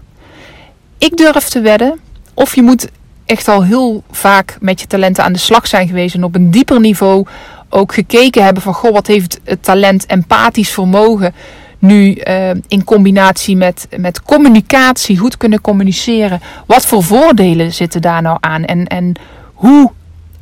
Ik 1.00 1.16
durf 1.16 1.48
te 1.48 1.60
wedden, 1.60 2.00
of 2.34 2.54
je 2.54 2.62
moet 2.62 2.88
echt 3.26 3.48
al 3.48 3.64
heel 3.64 4.02
vaak 4.10 4.56
met 4.60 4.80
je 4.80 4.86
talenten 4.86 5.24
aan 5.24 5.32
de 5.32 5.38
slag 5.38 5.66
zijn 5.66 5.86
geweest 5.86 6.14
en 6.14 6.24
op 6.24 6.34
een 6.34 6.50
dieper 6.50 6.80
niveau 6.80 7.26
ook 7.68 7.94
gekeken 7.94 8.44
hebben 8.44 8.62
van 8.62 8.74
goh, 8.74 8.92
wat 8.92 9.06
heeft 9.06 9.40
het 9.44 9.62
talent 9.62 10.06
empathisch 10.06 10.70
vermogen 10.70 11.34
nu 11.78 12.14
uh, 12.14 12.50
in 12.68 12.84
combinatie 12.84 13.56
met, 13.56 13.88
met 13.96 14.22
communicatie, 14.22 15.18
goed 15.18 15.36
kunnen 15.36 15.60
communiceren. 15.60 16.40
Wat 16.66 16.86
voor 16.86 17.02
voordelen 17.02 17.72
zitten 17.72 18.02
daar 18.02 18.22
nou 18.22 18.36
aan? 18.40 18.64
En, 18.64 18.86
en 18.86 19.14
hoe 19.54 19.90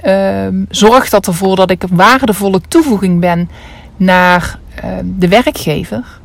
uh, 0.05 0.47
zorgt 0.68 1.11
dat 1.11 1.27
ervoor 1.27 1.57
dat 1.57 1.71
ik 1.71 1.83
een 1.83 1.97
waardevolle 1.97 2.61
toevoeging 2.68 3.21
ben 3.21 3.51
naar 3.97 4.59
uh, 4.85 4.90
de 5.05 5.29
werkgever? 5.29 6.17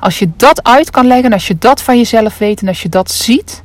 Als 0.00 0.18
je 0.18 0.30
dat 0.36 0.64
uit 0.64 0.90
kan 0.90 1.06
leggen, 1.06 1.32
als 1.32 1.46
je 1.46 1.56
dat 1.58 1.82
van 1.82 1.96
jezelf 1.96 2.38
weet 2.38 2.60
en 2.60 2.68
als 2.68 2.82
je 2.82 2.88
dat 2.88 3.10
ziet, 3.10 3.62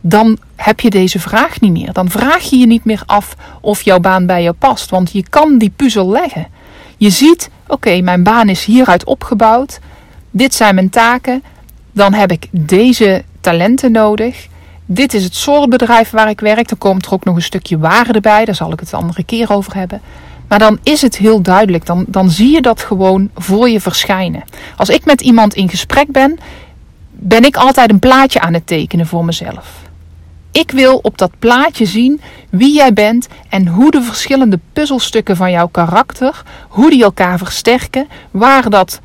dan 0.00 0.38
heb 0.56 0.80
je 0.80 0.90
deze 0.90 1.20
vraag 1.20 1.60
niet 1.60 1.72
meer. 1.72 1.92
Dan 1.92 2.10
vraag 2.10 2.42
je 2.42 2.56
je 2.56 2.66
niet 2.66 2.84
meer 2.84 3.02
af 3.06 3.36
of 3.60 3.82
jouw 3.82 4.00
baan 4.00 4.26
bij 4.26 4.42
jou 4.42 4.54
past, 4.54 4.90
want 4.90 5.12
je 5.12 5.24
kan 5.28 5.58
die 5.58 5.72
puzzel 5.76 6.08
leggen. 6.08 6.46
Je 6.96 7.10
ziet, 7.10 7.50
oké, 7.66 8.00
mijn 8.00 8.22
baan 8.22 8.48
is 8.48 8.64
hieruit 8.64 9.04
opgebouwd. 9.04 9.80
Dit 10.30 10.54
zijn 10.54 10.74
mijn 10.74 10.90
taken. 10.90 11.42
Dan 11.92 12.14
heb 12.14 12.32
ik 12.32 12.46
deze 12.50 13.24
talenten 13.40 13.92
nodig. 13.92 14.46
Dit 14.86 15.14
is 15.14 15.24
het 15.24 15.34
soort 15.34 15.68
bedrijf 15.68 16.10
waar 16.10 16.28
ik 16.28 16.40
werk. 16.40 16.68
Dan 16.68 16.78
komt 16.78 17.06
er 17.06 17.12
ook 17.12 17.24
nog 17.24 17.36
een 17.36 17.42
stukje 17.42 17.78
waarde 17.78 18.20
bij. 18.20 18.44
Daar 18.44 18.54
zal 18.54 18.72
ik 18.72 18.80
het 18.80 18.90
de 18.90 18.96
andere 18.96 19.24
keer 19.24 19.52
over 19.52 19.74
hebben. 19.74 20.00
Maar 20.48 20.58
dan 20.58 20.78
is 20.82 21.02
het 21.02 21.16
heel 21.16 21.42
duidelijk. 21.42 21.86
Dan, 21.86 22.04
dan 22.08 22.30
zie 22.30 22.52
je 22.52 22.62
dat 22.62 22.82
gewoon 22.82 23.30
voor 23.34 23.68
je 23.68 23.80
verschijnen. 23.80 24.44
Als 24.76 24.88
ik 24.88 25.04
met 25.04 25.20
iemand 25.20 25.54
in 25.54 25.68
gesprek 25.68 26.10
ben, 26.10 26.38
ben 27.10 27.44
ik 27.44 27.56
altijd 27.56 27.90
een 27.90 27.98
plaatje 27.98 28.40
aan 28.40 28.54
het 28.54 28.66
tekenen 28.66 29.06
voor 29.06 29.24
mezelf. 29.24 29.86
Ik 30.52 30.70
wil 30.70 30.98
op 31.02 31.18
dat 31.18 31.30
plaatje 31.38 31.86
zien 31.86 32.20
wie 32.50 32.74
jij 32.74 32.92
bent 32.92 33.28
en 33.48 33.66
hoe 33.66 33.90
de 33.90 34.02
verschillende 34.02 34.58
puzzelstukken 34.72 35.36
van 35.36 35.50
jouw 35.50 35.66
karakter, 35.66 36.42
hoe 36.68 36.90
die 36.90 37.02
elkaar 37.02 37.38
versterken, 37.38 38.06
waar 38.30 38.70
dat 38.70 39.00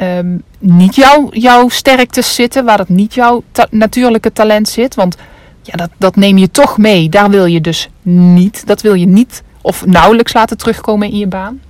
um, 0.00 0.42
niet 0.58 0.94
jouw, 0.94 1.28
jouw 1.30 1.68
sterktes 1.68 2.34
zitten, 2.34 2.64
waar 2.64 2.76
dat 2.76 2.88
niet 2.88 3.14
jouw 3.14 3.42
natuurlijke 3.70 4.32
talent 4.32 4.68
zit. 4.68 4.94
Want 4.94 5.16
ja, 5.62 5.72
dat, 5.76 5.90
dat 5.98 6.16
neem 6.16 6.38
je 6.38 6.50
toch 6.50 6.78
mee. 6.78 7.08
Daar 7.08 7.30
wil 7.30 7.44
je 7.44 7.60
dus 7.60 7.88
niet, 8.02 8.66
dat 8.66 8.80
wil 8.80 8.94
je 8.94 9.06
niet 9.06 9.42
of 9.62 9.86
nauwelijks 9.86 10.32
laten 10.32 10.56
terugkomen 10.56 11.10
in 11.10 11.18
je 11.18 11.26
baan. 11.26 11.60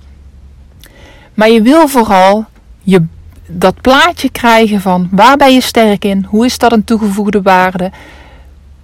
Maar 1.33 1.49
je 1.49 1.61
wil 1.61 1.87
vooral 1.87 2.45
je, 2.81 3.05
dat 3.47 3.81
plaatje 3.81 4.29
krijgen 4.29 4.81
van 4.81 5.07
waar 5.11 5.37
ben 5.37 5.53
je 5.53 5.61
sterk 5.61 6.05
in, 6.05 6.25
hoe 6.29 6.45
is 6.45 6.57
dat 6.57 6.71
een 6.71 6.83
toegevoegde 6.83 7.41
waarde 7.41 7.91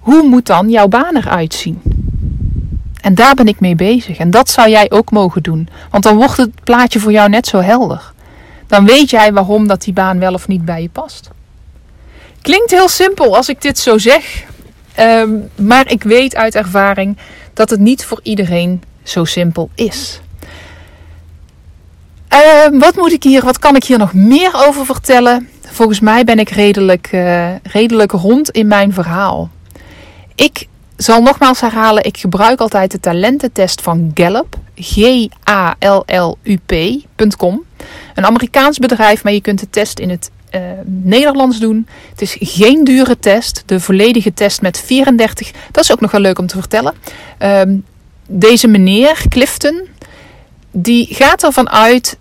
hoe 0.00 0.22
moet 0.22 0.46
dan 0.46 0.70
jouw 0.70 0.88
baan 0.88 1.16
eruit 1.16 1.54
zien? 1.54 1.82
En 3.00 3.14
daar 3.14 3.34
ben 3.34 3.46
ik 3.46 3.60
mee 3.60 3.74
bezig. 3.74 4.18
En 4.18 4.30
dat 4.30 4.48
zou 4.48 4.68
jij 4.68 4.90
ook 4.90 5.10
mogen 5.10 5.42
doen. 5.42 5.68
Want 5.90 6.02
dan 6.02 6.16
wordt 6.16 6.36
het 6.36 6.64
plaatje 6.64 7.00
voor 7.00 7.12
jou 7.12 7.28
net 7.28 7.46
zo 7.46 7.60
helder. 7.60 8.12
Dan 8.66 8.86
weet 8.86 9.10
jij 9.10 9.32
waarom 9.32 9.66
dat 9.66 9.82
die 9.82 9.92
baan 9.92 10.18
wel 10.18 10.34
of 10.34 10.48
niet 10.48 10.64
bij 10.64 10.82
je 10.82 10.88
past. 10.88 11.30
Klinkt 12.42 12.70
heel 12.70 12.88
simpel 12.88 13.36
als 13.36 13.48
ik 13.48 13.62
dit 13.62 13.78
zo 13.78 13.98
zeg. 13.98 14.44
Ehm, 14.94 15.30
maar 15.54 15.90
ik 15.90 16.02
weet 16.02 16.36
uit 16.36 16.54
ervaring 16.54 17.16
dat 17.54 17.70
het 17.70 17.80
niet 17.80 18.04
voor 18.04 18.20
iedereen 18.22 18.82
zo 19.10 19.24
simpel 19.24 19.70
is. 19.74 20.20
Ehm, 22.28 22.78
wat 22.78 22.96
moet 22.96 23.12
ik 23.12 23.22
hier, 23.22 23.44
wat 23.44 23.58
kan 23.58 23.76
ik 23.76 23.84
hier 23.84 23.98
nog 23.98 24.12
meer 24.14 24.66
over 24.66 24.84
vertellen? 24.84 25.48
Volgens 25.66 26.00
mij 26.00 26.24
ben 26.24 26.38
ik 26.38 26.48
redelijk, 26.48 27.12
uh, 27.12 27.48
redelijk 27.62 28.12
rond 28.12 28.50
in 28.50 28.66
mijn 28.66 28.92
verhaal. 28.92 29.50
Ik 30.34 30.66
zal 30.96 31.22
nogmaals 31.22 31.60
herhalen, 31.60 32.04
ik 32.04 32.16
gebruik 32.16 32.60
altijd 32.60 32.90
de 32.90 33.00
talententest 33.00 33.80
van 33.80 34.10
Gallup. 34.14 34.56
G-A-L-L-U-P.com. 34.74 36.04
Een 38.14 38.26
Amerikaans 38.26 38.78
bedrijf, 38.78 39.24
maar 39.24 39.32
je 39.32 39.40
kunt 39.40 39.60
de 39.60 39.70
test 39.70 39.98
in 39.98 40.10
het 40.10 40.30
uh, 40.54 40.60
Nederlands 40.84 41.58
doen. 41.58 41.86
Het 42.10 42.22
is 42.22 42.36
geen 42.40 42.84
dure 42.84 43.18
test. 43.18 43.62
De 43.66 43.80
volledige 43.80 44.34
test 44.34 44.62
met 44.62 44.80
34. 44.80 45.50
Dat 45.70 45.84
is 45.84 45.92
ook 45.92 46.00
nog 46.00 46.10
wel 46.10 46.20
leuk 46.20 46.38
om 46.38 46.46
te 46.46 46.58
vertellen. 46.58 46.94
Uh, 47.42 47.62
deze 48.30 48.68
meneer 48.68 49.22
Clifton, 49.28 49.88
die 50.70 51.06
gaat 51.10 51.42
ervan 51.42 51.70
uit 51.70 52.18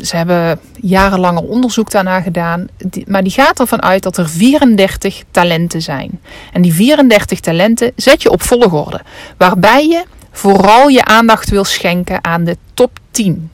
ze 0.00 0.16
hebben 0.16 0.60
jarenlang 0.80 1.38
onderzoek 1.38 1.90
daarna 1.90 2.20
gedaan. 2.20 2.66
maar 3.06 3.22
die 3.22 3.32
gaat 3.32 3.60
ervan 3.60 3.82
uit 3.82 4.02
dat 4.02 4.16
er 4.16 4.28
34 4.28 5.22
talenten 5.30 5.82
zijn. 5.82 6.20
En 6.52 6.62
die 6.62 6.74
34 6.74 7.40
talenten 7.40 7.92
zet 7.96 8.22
je 8.22 8.30
op 8.30 8.42
volgorde. 8.42 9.00
Waarbij 9.36 9.86
je 9.86 10.04
vooral 10.30 10.88
je 10.88 11.04
aandacht 11.04 11.50
wil 11.50 11.64
schenken 11.64 12.24
aan 12.24 12.44
de 12.44 12.56
top 12.74 12.98
10. 13.10 13.50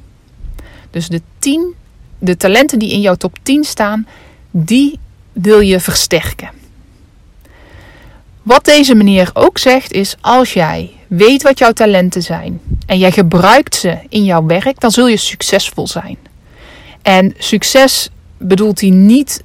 Dus 0.90 1.08
de 1.08 1.22
10, 1.38 1.74
de 2.18 2.36
talenten 2.36 2.78
die 2.78 2.92
in 2.92 3.00
jouw 3.00 3.14
top 3.14 3.38
10 3.42 3.64
staan, 3.64 4.06
die 4.50 4.98
wil 5.32 5.60
je 5.60 5.80
versterken. 5.80 6.50
Wat 8.42 8.64
deze 8.64 8.94
meneer 8.94 9.30
ook 9.32 9.58
zegt 9.58 9.92
is: 9.92 10.16
als 10.20 10.52
jij 10.52 10.90
weet 11.06 11.42
wat 11.42 11.58
jouw 11.58 11.72
talenten 11.72 12.22
zijn 12.22 12.60
en 12.86 12.98
jij 12.98 13.12
gebruikt 13.12 13.74
ze 13.74 13.98
in 14.08 14.24
jouw 14.24 14.46
werk, 14.46 14.80
dan 14.80 14.90
zul 14.90 15.08
je 15.08 15.16
succesvol 15.16 15.88
zijn. 15.88 16.18
En 17.02 17.34
succes 17.38 18.08
bedoelt 18.38 18.80
hij 18.80 18.90
niet 18.90 19.42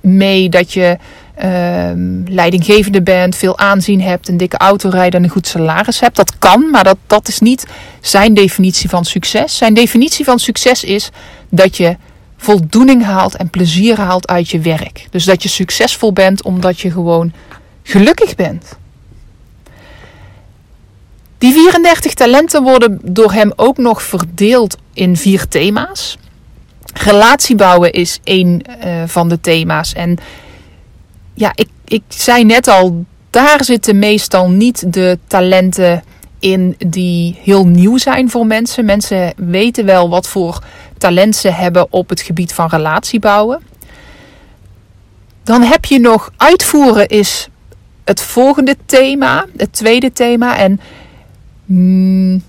mee 0.00 0.48
dat 0.48 0.72
je 0.72 0.98
uh, 1.44 1.90
leidinggevende 2.34 3.02
bent, 3.02 3.36
veel 3.36 3.58
aanzien 3.58 4.00
hebt, 4.00 4.28
een 4.28 4.36
dikke 4.36 4.56
auto 4.56 4.88
rijdt 4.88 5.14
en 5.14 5.24
een 5.24 5.30
goed 5.30 5.46
salaris 5.46 6.00
hebt. 6.00 6.16
Dat 6.16 6.38
kan, 6.38 6.70
maar 6.70 6.84
dat, 6.84 6.96
dat 7.06 7.28
is 7.28 7.38
niet 7.38 7.66
zijn 8.00 8.34
definitie 8.34 8.88
van 8.88 9.04
succes. 9.04 9.56
Zijn 9.56 9.74
definitie 9.74 10.24
van 10.24 10.38
succes 10.38 10.84
is 10.84 11.10
dat 11.48 11.76
je 11.76 11.96
voldoening 12.36 13.04
haalt 13.04 13.36
en 13.36 13.50
plezier 13.50 14.00
haalt 14.00 14.28
uit 14.28 14.48
je 14.48 14.60
werk. 14.60 15.06
Dus 15.10 15.24
dat 15.24 15.42
je 15.42 15.48
succesvol 15.48 16.12
bent 16.12 16.42
omdat 16.42 16.80
je 16.80 16.90
gewoon 16.90 17.32
gelukkig 17.86 18.34
bent. 18.34 18.78
Die 21.38 21.52
34 21.52 22.14
talenten 22.14 22.62
worden 22.62 22.98
door 23.02 23.32
hem 23.32 23.52
ook 23.56 23.76
nog 23.76 24.02
verdeeld 24.02 24.76
in 24.92 25.16
vier 25.16 25.48
thema's. 25.48 26.18
Relatie 26.94 27.56
bouwen 27.56 27.92
is 27.92 28.20
een 28.24 28.64
uh, 28.84 29.02
van 29.06 29.28
de 29.28 29.40
thema's. 29.40 29.92
En 29.92 30.18
ja, 31.34 31.52
ik, 31.54 31.68
ik 31.84 32.02
zei 32.08 32.44
net 32.44 32.68
al, 32.68 33.04
daar 33.30 33.64
zitten 33.64 33.98
meestal 33.98 34.50
niet 34.50 34.92
de 34.92 35.18
talenten 35.26 36.02
in 36.38 36.74
die 36.78 37.38
heel 37.42 37.66
nieuw 37.66 37.98
zijn 37.98 38.30
voor 38.30 38.46
mensen. 38.46 38.84
Mensen 38.84 39.32
weten 39.36 39.84
wel 39.84 40.08
wat 40.08 40.28
voor 40.28 40.62
talent 40.98 41.36
ze 41.36 41.50
hebben 41.50 41.92
op 41.92 42.08
het 42.08 42.20
gebied 42.20 42.54
van 42.54 42.68
relatie 42.68 43.20
bouwen. 43.20 43.62
Dan 45.42 45.62
heb 45.62 45.84
je 45.84 46.00
nog 46.00 46.30
uitvoeren 46.36 47.08
is 47.08 47.48
het 48.06 48.20
volgende 48.20 48.76
thema, 48.86 49.46
het 49.56 49.72
tweede 49.72 50.12
thema. 50.12 50.56
En 50.56 50.80
mm, 51.64 52.42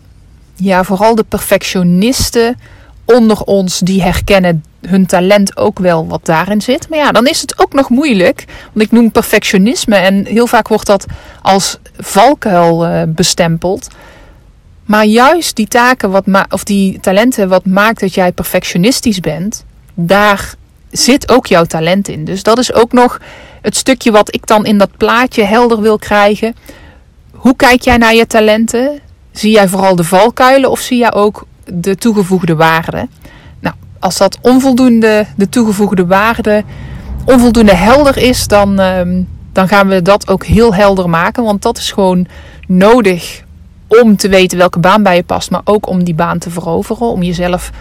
ja, 0.55 0.83
vooral 0.83 1.15
de 1.15 1.23
perfectionisten 1.23 2.59
onder 3.05 3.41
ons 3.41 3.79
die 3.79 4.01
herkennen 4.01 4.63
hun 4.87 5.05
talent 5.05 5.57
ook 5.57 5.79
wel 5.79 6.07
wat 6.07 6.25
daarin 6.25 6.61
zit. 6.61 6.89
Maar 6.89 6.99
ja, 6.99 7.11
dan 7.11 7.27
is 7.27 7.41
het 7.41 7.59
ook 7.59 7.73
nog 7.73 7.89
moeilijk. 7.89 8.45
Want 8.73 8.85
ik 8.85 8.91
noem 8.91 9.11
perfectionisme 9.11 9.95
en 9.95 10.25
heel 10.25 10.47
vaak 10.47 10.67
wordt 10.67 10.85
dat 10.85 11.05
als 11.41 11.77
valkuil 11.97 12.87
uh, 12.87 13.01
bestempeld. 13.07 13.87
Maar 14.85 15.05
juist 15.05 15.55
die 15.55 15.67
taken 15.67 16.11
wat 16.11 16.25
of 16.49 16.63
die 16.63 16.99
talenten 16.99 17.49
wat 17.49 17.65
maakt 17.65 17.99
dat 17.99 18.13
jij 18.13 18.31
perfectionistisch 18.31 19.19
bent, 19.19 19.65
daar 19.93 20.53
zit 20.91 21.31
ook 21.31 21.47
jouw 21.47 21.65
talent 21.65 22.07
in. 22.07 22.25
Dus 22.25 22.43
dat 22.43 22.57
is 22.57 22.73
ook 22.73 22.91
nog 22.91 23.19
het 23.61 23.75
stukje 23.75 24.11
wat 24.11 24.33
ik 24.33 24.47
dan 24.47 24.65
in 24.65 24.77
dat 24.77 24.97
plaatje 24.97 25.43
helder 25.43 25.81
wil 25.81 25.97
krijgen. 25.97 26.55
Hoe 27.31 27.55
kijk 27.55 27.81
jij 27.81 27.97
naar 27.97 28.15
je 28.15 28.27
talenten? 28.27 28.99
Zie 29.31 29.51
jij 29.51 29.67
vooral 29.67 29.95
de 29.95 30.03
valkuilen 30.03 30.71
of 30.71 30.79
zie 30.79 30.97
jij 30.97 31.13
ook 31.13 31.45
de 31.65 31.95
toegevoegde 31.95 32.55
waarde? 32.55 33.07
Nou, 33.59 33.75
als 33.99 34.17
dat 34.17 34.37
onvoldoende, 34.41 35.25
de 35.35 35.49
toegevoegde 35.49 36.05
waarde, 36.05 36.63
onvoldoende 37.25 37.75
helder 37.75 38.17
is, 38.17 38.47
dan, 38.47 38.79
ehm, 38.79 39.21
dan 39.51 39.67
gaan 39.67 39.87
we 39.87 40.01
dat 40.01 40.27
ook 40.27 40.45
heel 40.45 40.73
helder 40.73 41.09
maken. 41.09 41.43
Want 41.43 41.61
dat 41.61 41.77
is 41.77 41.91
gewoon 41.91 42.27
nodig 42.67 43.43
om 43.87 44.15
te 44.15 44.29
weten 44.29 44.57
welke 44.57 44.79
baan 44.79 45.03
bij 45.03 45.15
je 45.15 45.23
past, 45.23 45.51
maar 45.51 45.61
ook 45.63 45.87
om 45.87 46.03
die 46.03 46.15
baan 46.15 46.37
te 46.37 46.49
veroveren. 46.49 47.07
Om 47.07 47.23
jezelf 47.23 47.71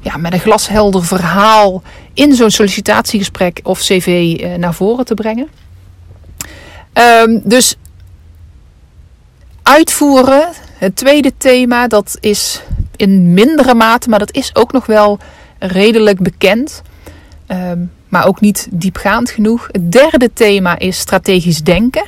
ja, 0.00 0.16
met 0.16 0.32
een 0.32 0.40
glashelder 0.40 1.04
verhaal 1.04 1.82
in 2.14 2.34
zo'n 2.34 2.50
sollicitatiegesprek 2.50 3.60
of 3.62 3.78
cv 3.78 4.36
eh, 4.40 4.54
naar 4.54 4.74
voren 4.74 5.04
te 5.04 5.14
brengen. 5.14 5.48
Ehm, 6.92 7.38
dus 7.42 7.76
uitvoeren, 9.62 10.48
het 10.78 10.96
tweede 10.96 11.32
thema, 11.36 11.86
dat 11.86 12.16
is 12.20 12.62
in 12.96 13.34
mindere 13.34 13.74
mate, 13.74 14.08
maar 14.08 14.18
dat 14.18 14.34
is 14.34 14.54
ook 14.54 14.72
nog 14.72 14.86
wel 14.86 15.18
redelijk 15.58 16.20
bekend. 16.22 16.82
Ehm, 17.46 17.78
maar 18.08 18.26
ook 18.26 18.40
niet 18.40 18.68
diepgaand 18.70 19.30
genoeg. 19.30 19.68
Het 19.70 19.92
derde 19.92 20.32
thema 20.32 20.78
is 20.78 20.98
strategisch 20.98 21.62
denken. 21.62 22.04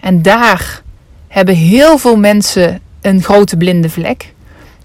En 0.00 0.22
daar 0.22 0.82
hebben 1.28 1.54
heel 1.54 1.98
veel 1.98 2.16
mensen 2.16 2.80
een 3.00 3.22
grote 3.22 3.56
blinde 3.56 3.90
vlek. 3.90 4.34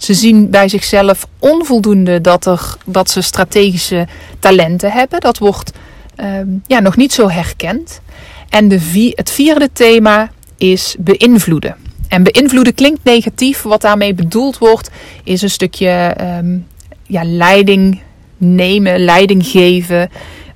Ze 0.06 0.14
zien 0.14 0.50
bij 0.50 0.68
zichzelf 0.68 1.28
onvoldoende 1.40 2.22
dat, 2.22 2.46
er, 2.46 2.78
dat 2.86 3.10
ze 3.10 3.22
strategische 3.22 4.08
talenten 4.40 4.92
hebben. 4.92 5.20
Dat 5.20 5.38
wordt 5.38 5.72
ehm, 6.16 6.48
ja, 6.68 6.80
nog 6.80 6.96
niet 6.96 7.14
zo 7.14 7.30
herkend. 7.30 8.02
En 8.50 8.68
de 8.68 8.80
vier, 8.80 9.12
het 9.16 9.32
vierde 9.32 9.70
thema 9.74 10.32
is 10.58 10.96
beïnvloeden. 11.00 11.76
En 12.08 12.24
beïnvloeden 12.24 12.74
klinkt 12.74 13.04
negatief. 13.04 13.62
Wat 13.62 13.82
daarmee 13.82 14.14
bedoeld 14.14 14.58
wordt, 14.58 14.90
is 15.24 15.42
een 15.42 15.50
stukje 15.50 16.16
um, 16.22 16.68
ja, 17.04 17.24
leiding 17.24 18.02
nemen, 18.38 19.00
leiding 19.00 19.46
geven. 19.46 20.02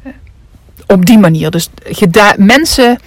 Eh, 0.03 0.11
op 0.87 1.05
die 1.05 1.17
manier. 1.17 1.51
Dus 1.51 1.69
mensen 2.37 2.99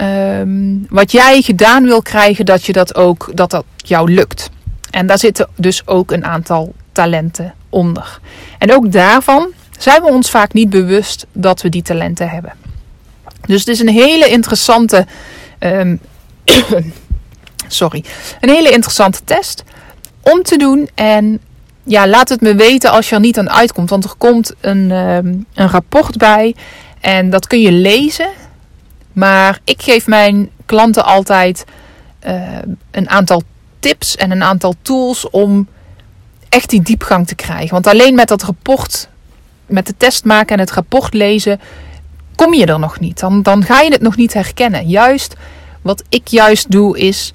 um, 0.00 0.86
wat 0.88 1.12
jij 1.12 1.42
gedaan 1.42 1.84
wil 1.84 2.02
krijgen, 2.02 2.46
dat 2.46 2.64
je 2.64 2.72
dat 2.72 2.94
ook 2.94 3.30
dat 3.34 3.50
dat 3.50 3.64
jou 3.76 4.12
lukt. 4.12 4.50
En 4.90 5.06
daar 5.06 5.18
zitten 5.18 5.48
dus 5.56 5.86
ook 5.86 6.10
een 6.10 6.24
aantal 6.24 6.74
talenten 6.92 7.54
onder. 7.68 8.20
En 8.58 8.74
ook 8.74 8.92
daarvan 8.92 9.52
zijn 9.78 10.02
we 10.02 10.08
ons 10.08 10.30
vaak 10.30 10.52
niet 10.52 10.70
bewust 10.70 11.26
dat 11.32 11.62
we 11.62 11.68
die 11.68 11.82
talenten 11.82 12.28
hebben. 12.28 12.52
Dus 13.46 13.58
het 13.58 13.68
is 13.68 13.80
een 13.80 13.88
hele 13.88 14.28
interessante. 14.28 15.06
Um, 15.58 16.00
sorry. 17.68 18.04
Een 18.40 18.48
hele 18.48 18.70
interessante 18.70 19.20
test 19.24 19.64
om 20.20 20.42
te 20.42 20.56
doen. 20.56 20.88
En 20.94 21.40
ja, 21.82 22.08
laat 22.08 22.28
het 22.28 22.40
me 22.40 22.54
weten 22.54 22.90
als 22.90 23.08
je 23.08 23.14
er 23.14 23.20
niet 23.20 23.38
aan 23.38 23.50
uitkomt. 23.50 23.90
Want 23.90 24.04
er 24.04 24.14
komt 24.18 24.52
een, 24.60 24.90
um, 24.90 25.46
een 25.54 25.68
rapport 25.68 26.16
bij. 26.16 26.54
En 27.00 27.30
dat 27.30 27.46
kun 27.46 27.60
je 27.60 27.72
lezen. 27.72 28.30
Maar 29.12 29.58
ik 29.64 29.82
geef 29.82 30.06
mijn 30.06 30.50
klanten 30.66 31.04
altijd 31.04 31.64
uh, 32.26 32.58
een 32.90 33.08
aantal 33.08 33.42
tips 33.80 34.16
en 34.16 34.30
een 34.30 34.42
aantal 34.42 34.74
tools 34.82 35.30
om 35.30 35.68
echt 36.48 36.70
die 36.70 36.82
diepgang 36.82 37.26
te 37.26 37.34
krijgen. 37.34 37.70
Want 37.70 37.86
alleen 37.86 38.14
met 38.14 38.28
dat 38.28 38.42
rapport, 38.42 39.08
met 39.66 39.86
de 39.86 39.94
test 39.96 40.24
maken 40.24 40.54
en 40.54 40.60
het 40.60 40.72
rapport 40.72 41.14
lezen, 41.14 41.60
kom 42.34 42.54
je 42.54 42.66
er 42.66 42.78
nog 42.78 43.00
niet. 43.00 43.20
Dan, 43.20 43.42
dan 43.42 43.64
ga 43.64 43.80
je 43.80 43.92
het 43.92 44.00
nog 44.00 44.16
niet 44.16 44.32
herkennen. 44.32 44.88
Juist 44.88 45.36
wat 45.82 46.02
ik 46.08 46.28
juist 46.28 46.70
doe 46.70 46.98
is 46.98 47.32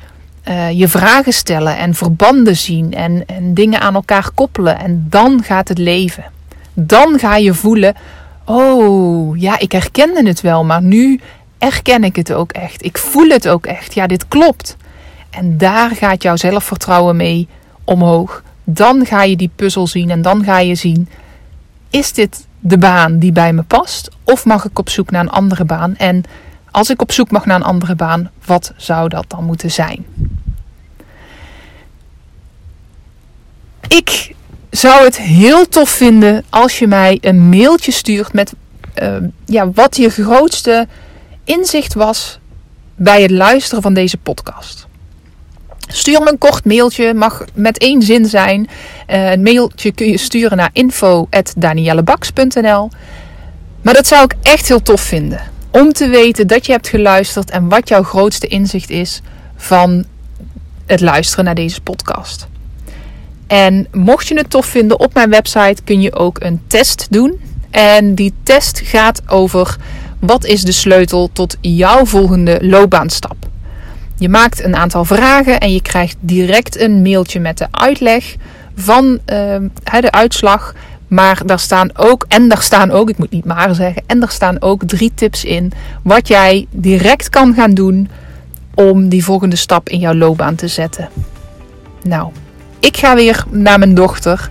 uh, 0.50 0.72
je 0.72 0.88
vragen 0.88 1.34
stellen 1.34 1.78
en 1.78 1.94
verbanden 1.94 2.56
zien 2.56 2.94
en, 2.94 3.24
en 3.26 3.54
dingen 3.54 3.80
aan 3.80 3.96
elkaar 3.96 4.32
koppelen. 4.34 4.80
En 4.80 5.06
dan 5.10 5.44
gaat 5.44 5.68
het 5.68 5.78
leven. 5.78 6.26
Dan 6.74 7.20
ga 7.20 7.36
je 7.36 7.54
voelen, 7.54 7.96
oh 8.46 9.40
ja, 9.40 9.60
ik 9.60 9.72
herkende 9.72 10.28
het 10.28 10.42
wel, 10.42 10.64
maar 10.64 10.82
nu 10.82 11.20
erken 11.58 12.04
ik 12.04 12.16
het 12.16 12.34
ook 12.34 12.52
echt. 12.52 12.86
Ik 12.86 12.98
voel 12.98 13.30
het 13.30 13.48
ook 13.48 13.66
echt. 13.66 13.94
Ja, 13.94 14.08
dit 14.08 14.28
klopt. 14.28 14.78
En 15.36 15.58
daar 15.58 15.92
gaat 15.92 16.24
jouw 16.24 16.36
zelfvertrouwen 16.36 17.16
mee 17.16 17.48
omhoog. 17.84 18.44
Dan 18.64 19.06
ga 19.06 19.24
je 19.24 19.36
die 19.36 19.52
puzzel 19.56 19.88
zien 19.88 20.10
en 20.10 20.22
dan 20.22 20.44
ga 20.44 20.60
je 20.60 20.76
zien: 20.76 21.10
is 21.90 22.14
dit 22.14 22.48
de 22.60 22.78
baan 22.78 23.20
die 23.20 23.32
bij 23.32 23.54
me 23.54 23.64
past? 23.64 24.10
Of 24.24 24.46
mag 24.46 24.66
ik 24.66 24.80
op 24.80 24.90
zoek 24.90 25.12
naar 25.12 25.22
een 25.22 25.30
andere 25.30 25.66
baan? 25.66 25.96
En 25.96 26.24
als 26.72 26.90
ik 26.90 27.02
op 27.02 27.12
zoek 27.12 27.32
mag 27.32 27.46
naar 27.46 27.56
een 27.56 27.64
andere 27.64 27.96
baan, 27.96 28.32
wat 28.46 28.74
zou 28.78 29.10
dat 29.10 29.26
dan 29.28 29.44
moeten 29.44 29.72
zijn? 29.72 30.06
Ik 33.88 34.36
zou 34.70 35.04
het 35.04 35.18
heel 35.18 35.68
tof 35.68 35.90
vinden 35.90 36.44
als 36.50 36.80
je 36.80 36.88
mij 36.88 37.18
een 37.22 37.50
mailtje 37.50 37.92
stuurt 37.92 38.34
met 38.34 38.54
uh, 39.02 39.16
ja, 39.46 39.72
wat 39.72 39.98
je 39.98 40.10
grootste 40.10 40.88
inzicht 41.44 41.94
was 41.94 42.40
bij 42.96 43.22
het 43.22 43.32
luisteren 43.32 43.82
van 43.82 43.94
deze 43.94 44.18
podcast. 44.18 44.88
Stuur 45.88 46.22
me 46.22 46.32
een 46.32 46.38
kort 46.38 46.66
mailtje, 46.66 47.14
mag 47.14 47.46
met 47.54 47.78
één 47.78 48.02
zin 48.02 48.26
zijn. 48.26 48.70
Uh, 49.10 49.32
een 49.32 49.44
mailtje 49.44 49.92
kun 49.92 50.08
je 50.08 50.18
sturen 50.18 50.58
naar 50.58 50.70
info.daniellebaks.nl 50.74 52.90
Maar 53.82 53.94
dat 53.94 54.08
zou 54.08 54.24
ik 54.24 54.34
echt 54.42 54.68
heel 54.68 54.82
tof 54.82 55.02
vinden. 55.02 55.42
Om 55.72 55.94
te 55.94 56.08
weten 56.08 56.48
dat 56.48 56.66
je 56.66 56.72
hebt 56.72 56.88
geluisterd 56.88 57.50
en 57.50 57.70
wat 57.70 57.90
jouw 57.90 58.04
grootste 58.04 58.48
inzicht 58.48 58.90
is 58.90 59.22
van 59.56 60.06
het 60.86 61.02
luisteren 61.02 61.46
naar 61.46 61.56
deze 61.56 61.82
podcast. 61.82 62.48
En 63.48 63.88
mocht 63.92 64.28
je 64.28 64.38
het 64.38 64.50
tof 64.50 64.66
vinden, 64.66 65.00
op 65.00 65.14
mijn 65.14 65.30
website 65.30 65.84
kun 65.84 66.02
je 66.02 66.16
ook 66.16 66.44
een 66.44 66.62
test 66.68 67.08
doen. 67.10 67.42
En 67.72 68.16
die 68.16 68.34
test 68.44 68.82
gaat 68.84 69.22
over 69.28 69.78
wat 70.20 70.46
is 70.46 70.62
de 70.62 70.72
sleutel 70.72 71.30
tot 71.34 71.58
jouw 71.62 72.06
volgende 72.06 72.58
loopbaanstap. 72.62 73.45
Je 74.18 74.30
maakt 74.30 74.64
een 74.64 74.76
aantal 74.76 75.06
vragen 75.06 75.60
en 75.60 75.74
je 75.74 75.82
krijgt 75.82 76.16
direct 76.20 76.80
een 76.80 77.02
mailtje 77.02 77.40
met 77.40 77.58
de 77.58 77.68
uitleg 77.72 78.36
van 78.76 79.06
uh, 79.06 79.58
de 80.00 80.12
uitslag. 80.12 80.74
Maar 81.08 81.42
daar 81.46 81.60
staan 81.60 81.90
ook, 81.98 82.26
en 82.28 82.48
daar 82.48 82.62
staan 82.62 82.92
ook, 82.92 83.10
ik 83.10 83.18
moet 83.18 83.32
niet 83.32 83.46
maar 83.46 83.76
zeggen, 83.76 84.04
en 84.06 84.20
daar 84.20 84.32
staan 84.32 84.62
ook 84.62 84.84
drie 84.84 85.12
tips 85.16 85.44
in 85.44 85.72
wat 86.02 86.28
jij 86.28 86.68
direct 86.72 87.30
kan 87.30 87.54
gaan 87.54 87.72
doen 87.72 88.10
om 88.74 89.10
die 89.10 89.24
volgende 89.24 89.56
stap 89.56 89.90
in 89.90 90.00
jouw 90.00 90.14
loopbaan 90.14 90.56
te 90.56 90.68
zetten. 90.68 91.10
Nou, 92.04 92.32
ik 92.80 92.98
ga 92.98 93.16
weer 93.16 93.44
naar 93.50 93.80
mijn 93.80 93.96
dochter. 93.96 94.50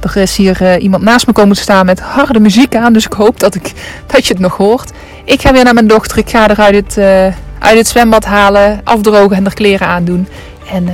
Er 0.00 0.16
is 0.16 0.36
hier 0.36 0.62
uh, 0.62 0.82
iemand 0.82 1.02
naast 1.02 1.26
me 1.26 1.32
komen 1.32 1.56
staan 1.56 1.86
met 1.86 2.00
harde 2.00 2.40
muziek 2.40 2.76
aan. 2.76 2.92
Dus 2.92 3.06
ik 3.06 3.12
hoop 3.12 3.40
dat, 3.40 3.54
ik, 3.54 3.72
dat 4.06 4.26
je 4.26 4.32
het 4.32 4.42
nog 4.42 4.56
hoort. 4.56 4.90
Ik 5.24 5.40
ga 5.40 5.52
weer 5.52 5.64
naar 5.64 5.74
mijn 5.74 5.86
dochter. 5.86 6.18
Ik 6.18 6.30
ga 6.30 6.48
er 6.48 6.60
uit 6.60 6.74
het, 6.74 6.96
uh, 6.96 7.34
uit 7.58 7.78
het 7.78 7.88
zwembad 7.88 8.24
halen, 8.24 8.80
afdrogen 8.84 9.36
en 9.36 9.44
er 9.44 9.54
kleren 9.54 9.86
aandoen. 9.86 10.28
En 10.72 10.84
uh, 10.86 10.92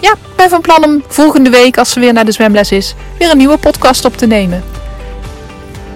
ja, 0.00 0.14
ben 0.36 0.48
van 0.48 0.60
plan 0.60 0.84
om 0.84 1.02
volgende 1.08 1.50
week, 1.50 1.78
als 1.78 1.90
ze 1.90 2.00
weer 2.00 2.12
naar 2.12 2.24
de 2.24 2.32
zwemles 2.32 2.72
is, 2.72 2.94
weer 3.18 3.30
een 3.30 3.36
nieuwe 3.36 3.58
podcast 3.58 4.04
op 4.04 4.16
te 4.16 4.26
nemen. 4.26 4.64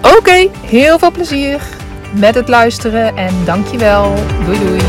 Oké, 0.01 0.47
heel 0.65 0.99
veel 0.99 1.11
plezier 1.11 1.61
met 2.11 2.35
het 2.35 2.47
luisteren 2.47 3.17
en 3.17 3.33
dankjewel. 3.45 4.13
Doei 4.45 4.59
doei. 4.59 4.88